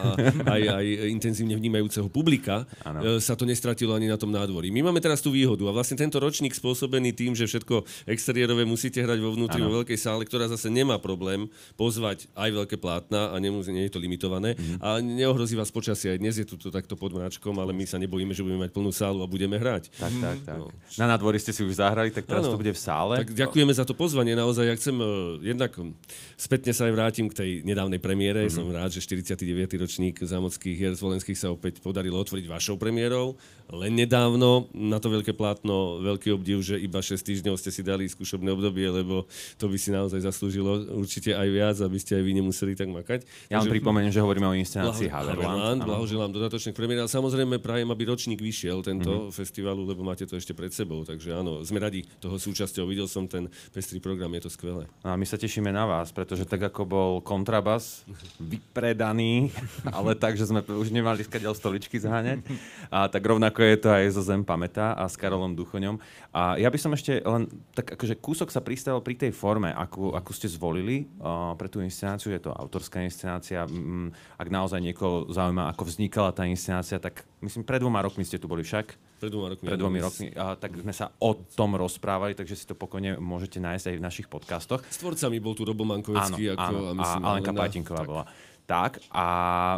a, 0.47 0.53
aj, 0.55 0.63
aj 0.79 0.87
intenzívne 1.11 1.59
vnímajúceho 1.59 2.07
publika, 2.07 2.63
uh, 2.87 3.19
sa 3.19 3.35
to 3.35 3.43
nestratilo 3.43 3.99
ani 3.99 4.07
na 4.07 4.15
tom 4.15 4.28
nádvorí. 4.31 4.69
My 4.71 4.87
máme 4.87 5.01
teraz 5.01 5.21
tú 5.25 5.33
výhodu 5.33 5.65
a 5.69 5.73
vlastne 5.73 5.99
tento 5.99 6.21
ročník 6.21 6.55
spôsobený 6.55 7.13
tým, 7.17 7.33
že 7.35 7.49
všetko 7.49 8.07
exteriérové 8.09 8.65
musíte 8.69 9.01
hrať 9.01 9.19
vo 9.21 9.35
vnútri, 9.35 9.61
Áno. 9.61 9.73
vo 9.73 9.83
veľkej 9.83 9.99
sále, 9.99 10.23
ktorá 10.25 10.49
zase 10.49 10.69
nemá 10.69 11.01
problém 11.01 11.49
pozvať 11.75 12.29
aj 12.37 12.51
veľké 12.53 12.77
plátna 12.79 13.33
a 13.33 13.37
nemusí, 13.41 13.73
nie 13.73 13.89
je 13.89 13.93
to 13.93 14.01
limitované. 14.03 14.55
Mhm. 14.55 14.77
A 14.81 14.89
neohrozí 15.01 15.57
vás 15.57 15.73
počasie. 15.73 16.15
Aj 16.15 16.19
dnes 16.21 16.37
je 16.37 16.47
tu 16.47 16.57
to 16.57 16.69
takto 16.69 16.95
pod 16.95 17.13
mračkom, 17.13 17.57
ale 17.59 17.73
my 17.73 17.85
sa 17.85 17.97
nebojíme, 17.97 18.33
že 18.33 18.45
budeme 18.45 18.69
mať 18.69 18.73
plnú 18.73 18.93
sálu 18.95 19.25
a 19.25 19.27
budeme 19.29 19.57
hrať. 19.57 19.91
Tak, 19.97 20.13
tak, 20.21 20.39
tak. 20.45 20.59
No. 20.59 20.71
Na 21.01 21.07
nádvorí 21.11 21.41
ste 21.41 21.53
si 21.55 21.65
už 21.65 21.79
zahrali, 21.79 22.13
tak 22.13 22.29
teraz 22.29 22.45
Áno. 22.47 22.55
to 22.55 22.61
bude 22.61 22.73
v 22.73 22.81
sále. 22.81 23.15
Tak 23.25 23.35
ďakujeme 23.35 23.73
za 23.73 23.85
to 23.89 23.95
pozvanie. 23.97 24.37
Naozaj, 24.37 24.65
ja 24.67 24.75
chcem 24.77 24.97
uh, 24.99 25.39
jednak 25.41 25.73
um, 25.81 25.95
spätne 26.37 26.73
sa 26.77 26.87
aj 26.87 26.93
vrátim 26.93 27.27
k 27.31 27.35
tej 27.35 27.51
nedávnej 27.65 27.99
premiére. 27.99 28.45
Mhm. 28.45 28.49
Mm-hmm. 28.49 28.57
Som 28.59 28.75
rád, 28.75 28.91
že 28.93 29.01
49. 29.05 29.79
ročník 29.79 30.17
zámockých 30.21 30.77
hier 30.77 30.93
z 30.95 31.01
Volenských 31.01 31.39
sa 31.39 31.49
opäť 31.55 31.81
podarilo 31.81 32.19
otvoriť 32.21 32.45
vašou 32.47 32.77
premiérou. 32.77 33.39
Len 33.69 33.93
nedávno 34.19 34.51
na 34.75 34.99
to 34.99 35.09
veľké 35.09 35.31
plátno, 35.33 36.03
veľký 36.03 36.35
obdiv, 36.35 36.59
že 36.61 36.75
iba 36.75 36.99
6 36.99 37.15
týždňov 37.15 37.55
ste 37.55 37.71
si 37.71 37.81
dali 37.81 38.05
skúšobné 38.05 38.51
obdobie, 38.51 38.83
lebo 38.85 39.31
to 39.55 39.65
by 39.65 39.77
si 39.77 39.89
naozaj 39.89 40.19
zaslúžilo 40.19 40.67
určite 40.93 41.31
aj 41.31 41.47
viac, 41.47 41.77
aby 41.79 41.95
ste 41.97 42.19
aj 42.19 42.25
vy 42.25 42.33
nemuseli 42.35 42.75
tak 42.75 42.91
makať. 42.91 43.23
Ja 43.47 43.59
vám 43.59 43.65
Takže- 43.65 43.75
pripomeniem, 43.79 44.11
že 44.11 44.19
hovoríme 44.19 44.45
o 44.45 44.55
inscenácii 44.55 45.07
Blaho- 45.07 45.39
Haverland. 45.39 45.81
Blahoželám 45.81 46.31
dodatočne 46.31 46.75
k 46.75 46.77
premiére. 46.77 47.01
Ale 47.01 47.11
samozrejme 47.11 47.57
prajem, 47.59 47.87
aby 47.87 48.03
ročník 48.05 48.41
vyšiel 48.41 48.83
tento 48.83 49.07
Mhm. 49.09 49.21
mm-hmm. 49.21 49.37
festivalu, 49.37 49.83
lebo 49.85 50.03
máte 50.03 50.27
to 50.27 50.35
ešte 50.35 50.51
pred 50.51 50.71
sebou. 50.71 51.05
Takže 51.05 51.31
áno, 51.33 51.63
sme 51.63 51.79
radi 51.79 52.03
toho 52.19 52.35
súčasťou. 52.37 52.83
Videl 52.85 53.07
som 53.07 53.25
ten 53.25 53.47
pestrý 53.71 53.99
program, 53.99 54.35
je 54.35 54.43
to 54.43 54.51
skvelé. 54.51 54.91
A 55.01 55.15
my 55.15 55.23
sa 55.23 55.37
tešíme 55.37 55.71
na 55.71 55.87
vás, 55.87 56.11
pretože 56.11 56.43
tak 56.43 56.59
ako 56.65 56.83
bol 56.85 57.11
kontrabas 57.21 58.03
vypredaný, 58.41 59.55
ale 59.97 60.15
tak, 60.15 60.35
že 60.35 60.45
sme 60.45 60.59
už 60.61 60.91
nemali 60.91 61.23
skadiaľ 61.23 61.53
stoličky 61.53 61.97
zháňať, 61.97 62.43
a 62.89 63.07
tak 63.07 63.21
rovnako 63.23 63.61
je 63.61 63.77
to 63.77 63.89
aj 63.91 64.05
zo 64.13 64.23
Zem 64.25 64.45
pamätá 64.45 64.93
a 64.97 65.09
s 65.09 65.17
Karolom 65.17 65.55
Duchoňom. 65.55 65.97
A 66.33 66.57
ja 66.61 66.69
by 66.69 66.79
som 66.81 66.93
ešte 66.93 67.21
len 67.23 67.49
tak 67.73 67.97
akože 67.97 68.19
kúsok 68.19 68.49
sa 68.53 68.61
pristavil 68.61 69.01
pri 69.01 69.15
tej 69.17 69.33
forme, 69.33 69.71
akú, 69.73 70.13
akú 70.13 70.33
ste 70.33 70.49
zvolili 70.51 71.09
uh, 71.19 71.55
pre 71.55 71.69
tú 71.69 71.81
inscenáciu. 71.81 72.33
Je 72.33 72.43
to 72.43 72.53
autorská 72.53 73.01
inscenácia. 73.05 73.65
Mm, 73.69 74.13
ak 74.37 74.49
naozaj 74.49 74.81
niekoho 74.81 75.29
zaujíma, 75.31 75.71
ako 75.73 75.89
vznikala 75.89 76.33
tá 76.33 76.49
inscenácia, 76.49 76.97
tak 76.97 77.25
myslím, 77.45 77.63
pred 77.63 77.81
dvoma 77.81 78.03
rokmi 78.03 78.25
ste 78.25 78.41
tu 78.41 78.49
boli 78.49 78.65
však. 78.65 78.97
Pred 79.19 79.31
dvoma 79.35 79.49
rokmi. 79.51 79.67
Pred 79.67 79.79
áno, 79.79 79.83
dvomi 79.83 79.99
rokmi. 79.99 80.27
A, 80.39 80.55
tak 80.55 80.79
sme 80.79 80.95
sa 80.95 81.11
o 81.19 81.35
tom 81.35 81.75
rozprávali, 81.75 82.39
takže 82.39 82.55
si 82.55 82.65
to 82.67 82.79
pokojne 82.79 83.19
môžete 83.19 83.59
nájsť 83.59 83.85
aj 83.91 83.97
v 83.99 84.03
našich 84.03 84.29
podcastoch. 84.31 84.87
S 84.87 85.03
tvorcami 85.03 85.43
bol 85.43 85.59
tu 85.59 85.67
Robo 85.67 85.83
Áno, 85.83 85.99
Mankovecký 85.99 86.55
ako, 86.55 86.63
áno. 86.63 86.79
a 86.79 86.91
A 86.91 86.99
myslím, 87.03 87.23
Alenka 87.27 87.51
Alena. 87.51 87.63
Pajtinková 87.67 88.03
Tak. 88.03 88.09
bola. 88.09 88.25
Tak 88.69 88.93
a 89.17 89.25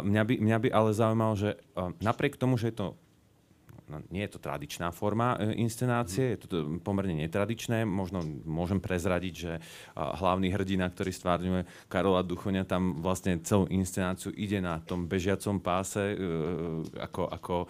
mňa 0.03 0.23
by, 0.27 0.33
mňa 0.43 0.57
by 0.61 0.69
ale 0.75 0.89
zaujímalo, 0.91 1.33
že 1.39 1.55
uh, 1.79 1.95
napriek 2.03 2.35
tomu, 2.35 2.59
že 2.59 2.69
je 2.69 2.75
to 2.75 2.87
nie 4.13 4.23
je 4.23 4.37
to 4.37 4.39
tradičná 4.39 4.95
forma 4.95 5.35
e, 5.35 5.59
inscenácie, 5.59 6.37
je 6.37 6.47
to 6.47 6.79
pomerne 6.79 7.19
netradičné. 7.19 7.83
Možno 7.83 8.23
môžem 8.47 8.79
prezradiť, 8.79 9.33
že 9.33 9.51
hlavný 9.95 10.53
hrdina, 10.53 10.87
ktorý 10.87 11.11
stvárňuje 11.11 11.61
Karola 11.91 12.23
Duchoňa, 12.23 12.63
tam 12.63 13.03
vlastne 13.03 13.41
celú 13.43 13.67
inscenáciu 13.67 14.31
ide 14.37 14.61
na 14.61 14.79
tom 14.79 15.09
bežiacom 15.09 15.59
páse 15.59 16.13
e, 16.13 16.15
ako, 17.01 17.23
ako 17.27 17.55
e, 17.65 17.67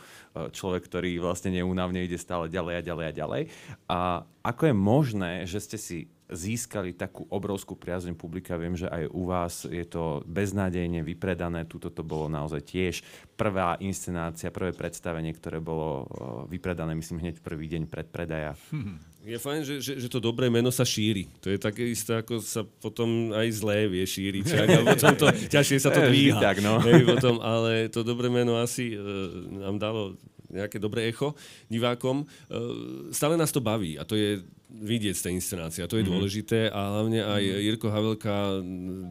človek, 0.54 0.86
ktorý 0.86 1.18
vlastne 1.24 1.56
neúnavne 1.56 2.04
ide 2.04 2.20
stále 2.20 2.52
ďalej 2.52 2.74
a 2.78 2.86
ďalej 2.86 3.06
a 3.06 3.14
ďalej. 3.16 3.42
A 3.90 4.00
ako 4.42 4.62
je 4.70 4.76
možné, 4.76 5.32
že 5.46 5.62
ste 5.62 5.78
si 5.78 5.98
získali 6.32 6.96
takú 6.96 7.28
obrovskú 7.28 7.76
priazň 7.76 8.16
publika. 8.16 8.56
Viem, 8.56 8.80
že 8.80 8.88
aj 8.88 9.04
u 9.12 9.24
vás 9.28 9.68
je 9.68 9.84
to 9.84 10.24
beznádejne 10.26 11.04
vypredané. 11.04 11.68
Tuto 11.68 11.92
to 11.92 12.02
bolo 12.02 12.32
naozaj 12.32 12.64
tiež 12.64 13.04
prvá 13.36 13.76
inscenácia, 13.84 14.54
prvé 14.54 14.72
predstavenie, 14.72 15.36
ktoré 15.36 15.60
bolo 15.60 16.08
vypredané, 16.48 16.96
myslím, 16.96 17.26
hneď 17.26 17.44
prvý 17.44 17.68
deň 17.68 17.84
pred 17.92 18.08
predaja. 18.08 18.56
Je 19.22 19.38
fajn, 19.38 19.62
že, 19.62 19.76
že, 19.86 19.94
že 20.02 20.10
to 20.10 20.18
dobré 20.18 20.50
meno 20.50 20.74
sa 20.74 20.82
šíri. 20.82 21.30
To 21.46 21.54
je 21.54 21.62
také 21.62 21.86
isté, 21.86 22.18
ako 22.26 22.42
sa 22.42 22.66
potom 22.66 23.30
aj 23.30 23.54
zlé 23.54 23.86
vie 23.86 24.02
šíriť. 24.02 24.46
a 24.50 24.82
potom 24.82 25.14
to, 25.14 25.26
ťažšie 25.54 25.78
sa 25.78 25.94
to 25.94 26.10
dvíha. 26.10 26.42
Tak, 26.42 26.58
no. 26.66 26.82
Hej, 26.82 27.06
potom, 27.06 27.38
ale 27.38 27.86
to 27.94 28.02
dobré 28.02 28.34
meno 28.34 28.58
asi 28.58 28.98
uh, 28.98 29.30
nám 29.62 29.78
dalo 29.78 30.18
nejaké 30.50 30.82
dobré 30.82 31.06
echo 31.06 31.38
divákom. 31.70 32.26
Uh, 32.50 33.14
stále 33.14 33.38
nás 33.38 33.54
to 33.54 33.62
baví 33.62 33.94
a 33.94 34.10
to 34.10 34.18
je 34.18 34.42
vidieť 34.72 35.16
z 35.16 35.24
tej 35.28 35.34
inscenácie. 35.36 35.82
A 35.84 35.90
to 35.92 36.00
je 36.00 36.08
mm-hmm. 36.08 36.12
dôležité 36.16 36.60
a 36.72 36.80
hlavne 36.96 37.20
aj 37.20 37.44
mhm. 37.44 37.60
Jirko 37.68 37.88
Havelka 37.92 38.36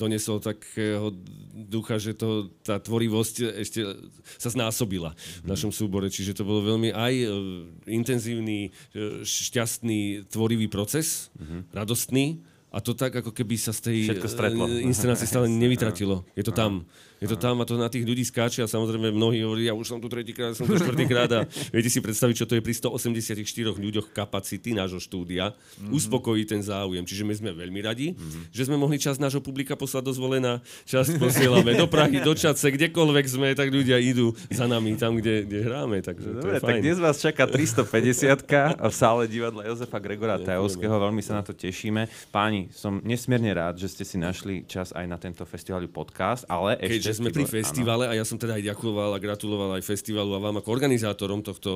donesol 0.00 0.40
takého 0.40 1.12
ducha, 1.52 2.00
že 2.00 2.16
to, 2.16 2.48
tá 2.64 2.80
tvorivosť 2.80 3.60
ešte 3.60 3.84
sa 4.40 4.48
znásobila 4.48 5.12
v 5.12 5.46
mhm. 5.46 5.50
našom 5.52 5.70
súbore. 5.70 6.08
Čiže 6.08 6.40
to 6.40 6.48
bolo 6.48 6.64
veľmi 6.64 6.90
aj 6.96 7.14
e, 7.14 7.26
intenzívny, 7.92 8.72
e, 8.96 9.22
šťastný, 9.22 10.32
tvorivý 10.32 10.66
proces, 10.72 11.28
mm-hmm. 11.36 11.76
radostný. 11.76 12.40
A 12.70 12.78
to 12.78 12.94
tak, 12.94 13.10
ako 13.10 13.34
keby 13.34 13.58
sa 13.58 13.74
z 13.74 13.80
tej 13.90 13.98
e, 14.14 14.86
inscenácie 14.86 15.26
stále 15.26 15.50
nevytratilo. 15.62 16.22
Je 16.38 16.46
to 16.46 16.54
tam. 16.54 16.86
Je 17.20 17.28
to 17.28 17.36
tam 17.36 17.60
a 17.60 17.68
to 17.68 17.76
na 17.76 17.92
tých 17.92 18.08
ľudí 18.08 18.24
skáče 18.24 18.64
a 18.64 18.68
samozrejme 18.68 19.12
mnohí 19.12 19.44
hovorí, 19.44 19.68
ja 19.68 19.76
už 19.76 19.92
som 19.92 20.00
tu 20.00 20.08
tretíkrát, 20.08 20.56
som 20.56 20.64
tu 20.64 20.72
štvrtýkrát 20.72 21.28
a 21.36 21.40
viete 21.76 21.92
si 21.92 22.00
predstaviť, 22.00 22.34
čo 22.34 22.48
to 22.48 22.56
je 22.56 22.64
pri 22.64 22.72
184 22.72 23.44
ľuďoch 23.76 24.08
kapacity 24.16 24.72
nášho 24.72 24.96
štúdia, 24.96 25.52
mm-hmm. 25.52 25.92
uspokojí 25.92 26.48
ten 26.48 26.64
záujem. 26.64 27.04
Čiže 27.04 27.28
my 27.28 27.34
sme 27.36 27.50
veľmi 27.52 27.80
radi, 27.84 28.16
mm-hmm. 28.16 28.56
že 28.56 28.62
sme 28.64 28.80
mohli 28.80 28.96
čas 28.96 29.20
nášho 29.20 29.44
publika 29.44 29.76
poslať 29.76 30.08
do 30.08 30.12
zvolená, 30.16 30.64
čas 30.88 31.12
posielame 31.20 31.76
do 31.76 31.84
Prahy, 31.84 32.24
do 32.24 32.32
Čace, 32.32 32.72
kdekoľvek 32.72 33.26
sme, 33.28 33.52
tak 33.52 33.68
ľudia 33.68 34.00
idú 34.00 34.32
za 34.48 34.64
nami 34.64 34.96
tam, 34.96 35.20
kde, 35.20 35.44
kde 35.44 35.58
hráme. 35.60 36.00
Takže 36.00 36.24
Dobre, 36.24 36.40
to 36.40 36.48
je 36.56 36.60
tak 36.64 36.72
fajn. 36.72 36.82
dnes 36.88 36.98
vás 37.04 37.16
čaká 37.20 37.44
350 37.44 38.48
v 38.80 38.94
sále 38.96 39.28
divadla 39.28 39.68
Jozefa 39.68 40.00
Gregora 40.00 40.40
Tajovského. 40.40 40.96
Veľmi 40.96 41.20
sa 41.20 41.36
na 41.36 41.42
to 41.44 41.52
tešíme. 41.52 42.08
Páni, 42.32 42.72
som 42.72 43.04
nesmierne 43.04 43.52
rád, 43.52 43.76
že 43.76 43.92
ste 43.92 44.08
si 44.08 44.16
našli 44.16 44.64
čas 44.64 44.96
aj 44.96 45.04
na 45.04 45.20
tento 45.20 45.44
festivalový 45.44 45.92
podcast, 45.92 46.48
ale 46.48 46.80
ešte 46.80 47.09
že 47.10 47.18
sme 47.18 47.34
pri 47.34 47.44
festivale 47.44 48.06
a 48.06 48.14
ja 48.14 48.22
som 48.22 48.38
teda 48.38 48.54
aj 48.56 48.62
ďakoval 48.70 49.10
a 49.14 49.18
gratuloval 49.18 49.70
aj 49.76 49.82
festivalu 49.82 50.30
a 50.34 50.38
vám 50.38 50.62
ako 50.62 50.68
organizátorom 50.70 51.42
tohto 51.42 51.70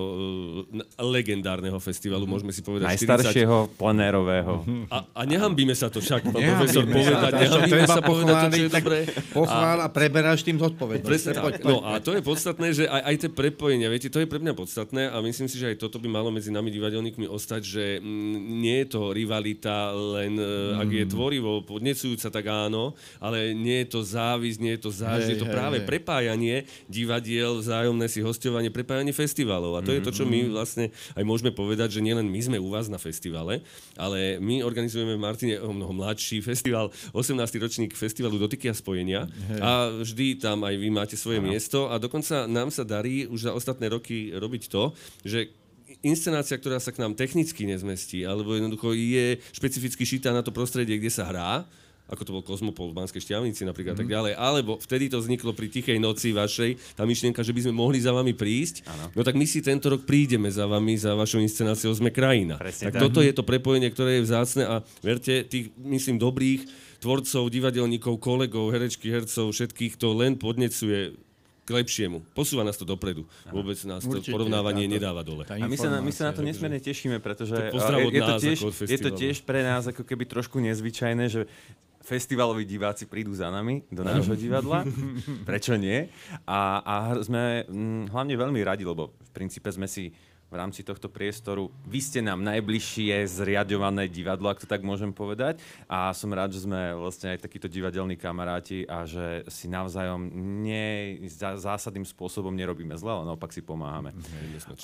uh, 0.71 1.03
legendárneho 1.03 1.77
festivalu, 1.83 2.25
mm-hmm. 2.25 2.31
môžeme 2.31 2.53
si 2.55 2.63
povedať 2.63 2.87
Najstaršieho 2.95 3.75
40... 3.75 3.81
plenérového. 3.81 4.53
A, 4.89 5.03
a 5.11 5.21
nehambíme 5.27 5.75
sa 5.75 5.91
to 5.91 5.99
však, 5.99 6.31
pán 6.31 6.39
profesor, 6.39 6.87
povedať. 6.87 7.33
Nehambíme 7.35 7.87
sa 7.91 8.01
povedať 8.01 8.35
to, 8.39 8.49
čo 8.55 8.63
je 8.63 8.71
dobré. 8.71 8.99
Pochvál 9.35 9.79
a 9.83 9.89
preberáš 9.91 10.47
tým 10.47 10.57
zodpovednosť. 10.63 11.11
Presne 11.11 11.33
tak. 11.35 11.67
No 11.67 11.83
a 11.83 11.99
to 11.99 12.15
je 12.15 12.23
podstatné, 12.23 12.69
že 12.71 12.85
aj, 12.87 13.03
aj 13.11 13.15
tie 13.27 13.31
prepojenia, 13.33 13.91
viete, 13.91 14.09
to 14.13 14.23
je 14.23 14.29
pre 14.31 14.39
mňa 14.39 14.55
podstatné 14.55 15.11
a 15.11 15.17
myslím 15.19 15.51
si, 15.51 15.59
že 15.59 15.75
aj 15.75 15.83
toto 15.83 15.99
by 15.99 16.07
malo 16.07 16.31
medzi 16.31 16.55
nami 16.55 16.71
divadelníkmi 16.71 17.27
ostať, 17.27 17.63
že 17.65 17.85
mm, 17.99 18.37
nie 18.63 18.77
je 18.85 18.89
to 18.95 19.11
rivalita 19.11 19.91
len, 19.91 20.39
mm. 20.39 20.81
ak 20.85 20.89
je 20.93 21.05
tvorivo 21.11 21.65
podnecujúca, 21.67 22.29
tak 22.31 22.45
áno, 22.47 22.95
ale 23.19 23.57
nie 23.57 23.83
je 23.85 23.89
to 23.99 24.01
závisť, 24.05 24.59
nie 24.61 24.73
je 24.79 24.83
to 24.85 24.91
záž, 25.27 25.33
je 25.33 25.41
to 25.41 25.49
práve 25.49 25.77
hej. 25.81 25.87
prepájanie 25.89 26.57
divadiel, 26.87 27.59
vzájomné 27.59 28.07
si 28.07 28.21
hostovanie, 28.21 28.69
prepájanie 28.69 29.17
festivalov. 29.17 29.77
A 29.77 29.81
to 29.81 29.91
mm-hmm. 29.91 29.97
je 29.99 30.07
to, 30.07 30.11
čo 30.13 30.25
my 30.29 30.39
mhm. 30.45 30.51
vlastne 30.53 30.85
aj 31.17 31.25
môžeme 31.25 31.51
povedať, 31.51 31.97
že 31.97 32.05
nielen 32.05 32.29
my 32.29 32.41
sme 32.41 32.57
u 32.61 32.69
vás 32.69 32.87
na 32.93 33.01
festivale, 33.01 33.65
ale 33.97 34.39
my 34.39 34.63
organizujeme 34.63 35.17
v 35.17 35.21
Martine 35.21 35.57
o 35.61 35.73
mnoho 35.73 35.93
mladší 35.97 36.45
festival, 36.45 36.93
18. 37.17 37.37
ročník 37.59 37.93
festivalu 37.97 38.37
Dotyky 38.37 38.69
a 38.69 38.75
spojenia. 38.75 39.27
Hej. 39.51 39.61
A 39.61 39.71
vždy 39.91 40.27
tam 40.39 40.63
aj 40.63 40.75
vy 40.77 40.89
máte 40.93 41.17
svoje 41.17 41.41
ano. 41.41 41.49
miesto 41.51 41.89
a 41.89 41.97
dokonca 41.97 42.45
nám 42.45 42.69
sa 42.69 42.85
darí 42.85 43.25
už 43.27 43.51
za 43.51 43.53
ostatné 43.53 43.89
roky 43.89 44.35
robiť 44.35 44.63
to, 44.69 44.93
že 45.25 45.53
inscenácia, 46.05 46.57
ktorá 46.57 46.81
sa 46.81 46.93
k 46.93 47.01
nám 47.01 47.17
technicky 47.17 47.69
nezmestí, 47.69 48.25
alebo 48.25 48.57
jednoducho 48.57 48.97
je 48.97 49.41
špecificky 49.53 50.05
šitá 50.05 50.33
na 50.33 50.45
to 50.45 50.53
prostredie, 50.53 51.01
kde 51.01 51.13
sa 51.13 51.29
hrá, 51.29 51.65
ako 52.05 52.23
to 52.23 52.31
bol 52.37 52.45
Kozmopol 52.45 52.93
v 52.93 53.01
Banskej 53.01 53.25
šťavnici 53.25 53.65
napríklad, 53.65 53.97
mm. 53.97 54.01
tak 54.05 54.09
mhm. 54.09 54.15
ďalej. 54.15 54.33
Alebo 54.37 54.73
vtedy 54.77 55.09
to 55.09 55.19
vzniklo 55.25 55.57
pri 55.57 55.73
Tichej 55.73 55.97
noci 55.97 56.37
vašej, 56.37 56.97
tá 56.99 57.09
myšlienka, 57.09 57.41
že 57.41 57.57
by 57.57 57.61
sme 57.65 57.75
mohli 57.75 57.99
za 58.01 58.13
vami 58.13 58.37
prísť. 58.37 58.85
Ano. 58.85 59.05
No 59.17 59.21
tak 59.25 59.41
my 59.41 59.47
si 59.49 59.65
tento 59.65 59.89
rok 59.89 60.05
prídeme 60.05 60.53
za 60.53 60.69
vami, 60.69 61.01
za 61.01 61.17
vašou 61.17 61.41
inscenáciou 61.41 61.97
Sme 61.97 62.13
krajina. 62.13 62.61
Presne 62.61 62.93
tak, 62.93 63.01
tak 63.01 63.03
toto 63.09 63.25
je 63.25 63.33
to 63.33 63.41
prepojenie, 63.41 63.89
ktoré 63.89 64.21
je 64.21 64.27
vzácne 64.29 64.63
a 64.69 64.75
verte, 65.01 65.49
tých, 65.49 65.73
myslím, 65.81 66.21
dobrých 66.21 66.69
tvorcov, 67.01 67.53
divadelníkov, 67.53 68.17
kolegov, 68.21 68.73
herečky, 68.73 69.13
hercov, 69.13 69.53
všetkých 69.53 70.01
to 70.01 70.13
len 70.17 70.41
podnecuje 70.41 71.17
k 71.65 71.71
lepšiemu. 71.73 72.21
Posúva 72.37 72.61
nás 72.61 72.77
to 72.77 72.85
dopredu. 72.85 73.25
Vôbec 73.49 73.77
nás 73.89 74.05
to 74.05 74.21
Určite, 74.21 74.37
porovnávanie 74.37 74.85
táto, 74.85 74.95
nedáva 75.01 75.23
dole. 75.25 75.49
A 75.49 75.65
my 75.65 75.77
sa, 75.81 75.89
na, 75.89 75.99
my 76.05 76.13
sa 76.13 76.29
na 76.29 76.33
to 76.37 76.45
nesmierne 76.45 76.77
tešíme, 76.77 77.25
pretože 77.25 77.57
je, 77.57 77.73
je, 78.13 78.21
to 78.21 78.35
tiež, 78.37 78.59
je 78.85 78.99
to 79.01 79.11
tiež 79.17 79.37
pre 79.49 79.65
nás 79.65 79.89
ako 79.89 80.05
keby 80.05 80.29
trošku 80.29 80.61
nezvyčajné, 80.61 81.25
že 81.33 81.49
festivaloví 82.05 82.69
diváci 82.69 83.09
prídu 83.09 83.33
za 83.33 83.49
nami 83.49 83.83
do 83.89 84.05
nášho 84.09 84.37
divadla. 84.37 84.85
Prečo 85.49 85.75
nie? 85.81 86.13
A, 86.45 86.85
a 86.85 86.95
sme 87.25 87.65
hm, 87.65 88.13
hlavne 88.13 88.37
veľmi 88.37 88.61
radi, 88.61 88.85
lebo 88.85 89.17
v 89.17 89.31
princípe 89.33 89.73
sme 89.73 89.89
si 89.89 90.13
v 90.55 90.63
rámci 90.63 90.87
tohto 90.87 91.11
priestoru. 91.11 91.67
Vy 91.83 91.99
ste 91.99 92.21
nám 92.23 92.39
najbližšie 92.47 93.27
zriadované 93.27 94.07
divadlo, 94.07 94.55
ak 94.55 94.63
to 94.63 94.71
tak 94.71 94.87
môžem 94.87 95.11
povedať. 95.11 95.59
A 95.91 96.15
som 96.15 96.31
rád, 96.31 96.55
že 96.55 96.63
sme 96.63 96.95
vlastne 96.95 97.35
aj 97.35 97.43
takíto 97.43 97.67
divadelní 97.67 98.15
kamaráti 98.15 98.87
a 98.87 99.03
že 99.03 99.43
si 99.51 99.67
navzájom 99.67 100.31
nie, 100.63 101.19
zásadným 101.35 102.07
spôsobom 102.07 102.55
nerobíme 102.55 102.95
zle, 102.95 103.19
ale 103.19 103.35
naopak 103.35 103.51
si 103.51 103.67
pomáhame. 103.67 104.15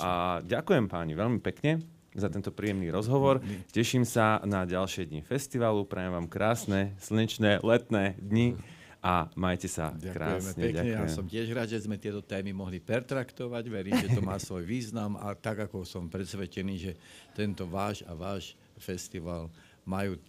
A 0.03 0.43
ďakujem 0.43 0.91
páni 0.91 1.15
veľmi 1.15 1.39
pekne 1.39 2.00
za 2.11 2.27
tento 2.27 2.51
príjemný 2.51 2.91
rozhovor. 2.91 3.39
Teším 3.71 4.03
sa 4.03 4.43
na 4.43 4.67
ďalšie 4.67 5.07
dni 5.07 5.21
festivalu. 5.23 5.87
Prajem 5.87 6.11
vám 6.11 6.27
krásne, 6.27 6.95
slnečné, 6.99 7.63
letné 7.63 8.19
dni 8.19 8.59
a 9.01 9.31
majte 9.33 9.65
sa 9.65 9.95
Ďakujeme 9.95 10.13
krásne. 10.13 10.61
Pekne. 10.61 10.77
Ďakujem. 10.77 11.07
Ja 11.07 11.09
som 11.09 11.25
tiež 11.25 11.47
rád, 11.55 11.67
že 11.73 11.83
sme 11.87 11.97
tieto 11.97 12.21
témy 12.21 12.53
mohli 12.53 12.77
pertraktovať. 12.77 13.63
Verím, 13.65 13.97
že 13.97 14.13
to 14.13 14.21
má 14.21 14.37
svoj 14.43 14.67
význam 14.67 15.17
a 15.17 15.33
tak 15.33 15.65
ako 15.65 15.87
som 15.87 16.11
presvedčený, 16.11 16.75
že 16.77 16.93
tento 17.33 17.65
váš 17.65 18.05
a 18.05 18.13
váš 18.13 18.53
festival 18.77 19.49
majú 19.87 20.19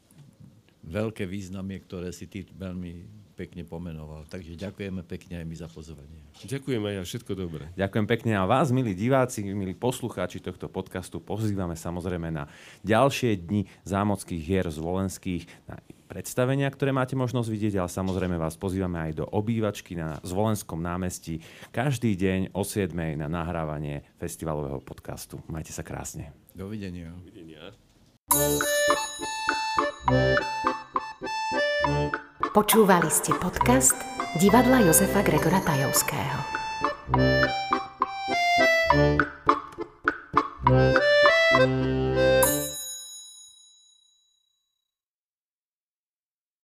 veľké 0.82 1.28
významy, 1.28 1.82
ktoré 1.84 2.10
si 2.10 2.26
ty 2.26 2.42
veľmi 2.48 3.21
pekne 3.32 3.64
pomenoval. 3.64 4.28
Takže 4.28 4.54
ďakujeme 4.54 5.02
pekne 5.02 5.40
aj 5.40 5.46
my 5.48 5.56
za 5.56 5.68
pozvanie. 5.72 6.20
Ďakujeme 6.44 6.84
aj 6.92 6.96
ja, 7.00 7.02
všetko 7.02 7.32
dobré. 7.32 7.64
Ďakujem 7.74 8.06
pekne 8.06 8.32
a 8.36 8.44
vás, 8.44 8.68
milí 8.70 8.92
diváci, 8.92 9.42
milí 9.42 9.72
poslucháči 9.72 10.38
tohto 10.44 10.68
podcastu, 10.68 11.18
pozývame 11.18 11.74
samozrejme 11.74 12.28
na 12.28 12.46
ďalšie 12.84 13.40
dni 13.40 13.66
zámockých 13.88 14.42
hier 14.42 14.66
z 14.68 14.78
Volenských, 14.78 15.42
na 15.66 15.80
predstavenia, 16.12 16.68
ktoré 16.68 16.92
máte 16.92 17.16
možnosť 17.16 17.48
vidieť, 17.48 17.80
ale 17.80 17.88
samozrejme 17.88 18.36
vás 18.36 18.60
pozývame 18.60 19.00
aj 19.08 19.12
do 19.16 19.24
obývačky 19.24 19.96
na 19.96 20.20
Zvolenskom 20.20 20.84
námestí 20.84 21.40
každý 21.72 22.12
deň 22.20 22.52
o 22.52 22.60
7 22.60 22.92
na 23.16 23.32
nahrávanie 23.32 24.04
festivalového 24.20 24.84
podcastu. 24.84 25.40
Majte 25.48 25.72
sa 25.72 25.80
krásne. 25.80 26.36
Dovidenia. 26.52 27.16
Dovidenia. 27.16 27.72
Počúvali 32.52 33.08
ste 33.08 33.32
podcast 33.40 33.96
divadla 34.36 34.84
Jozefa 34.84 35.24
Gregora 35.24 35.64
Tajovského. 35.64 36.36
thank 38.92 39.24
you 39.24 39.41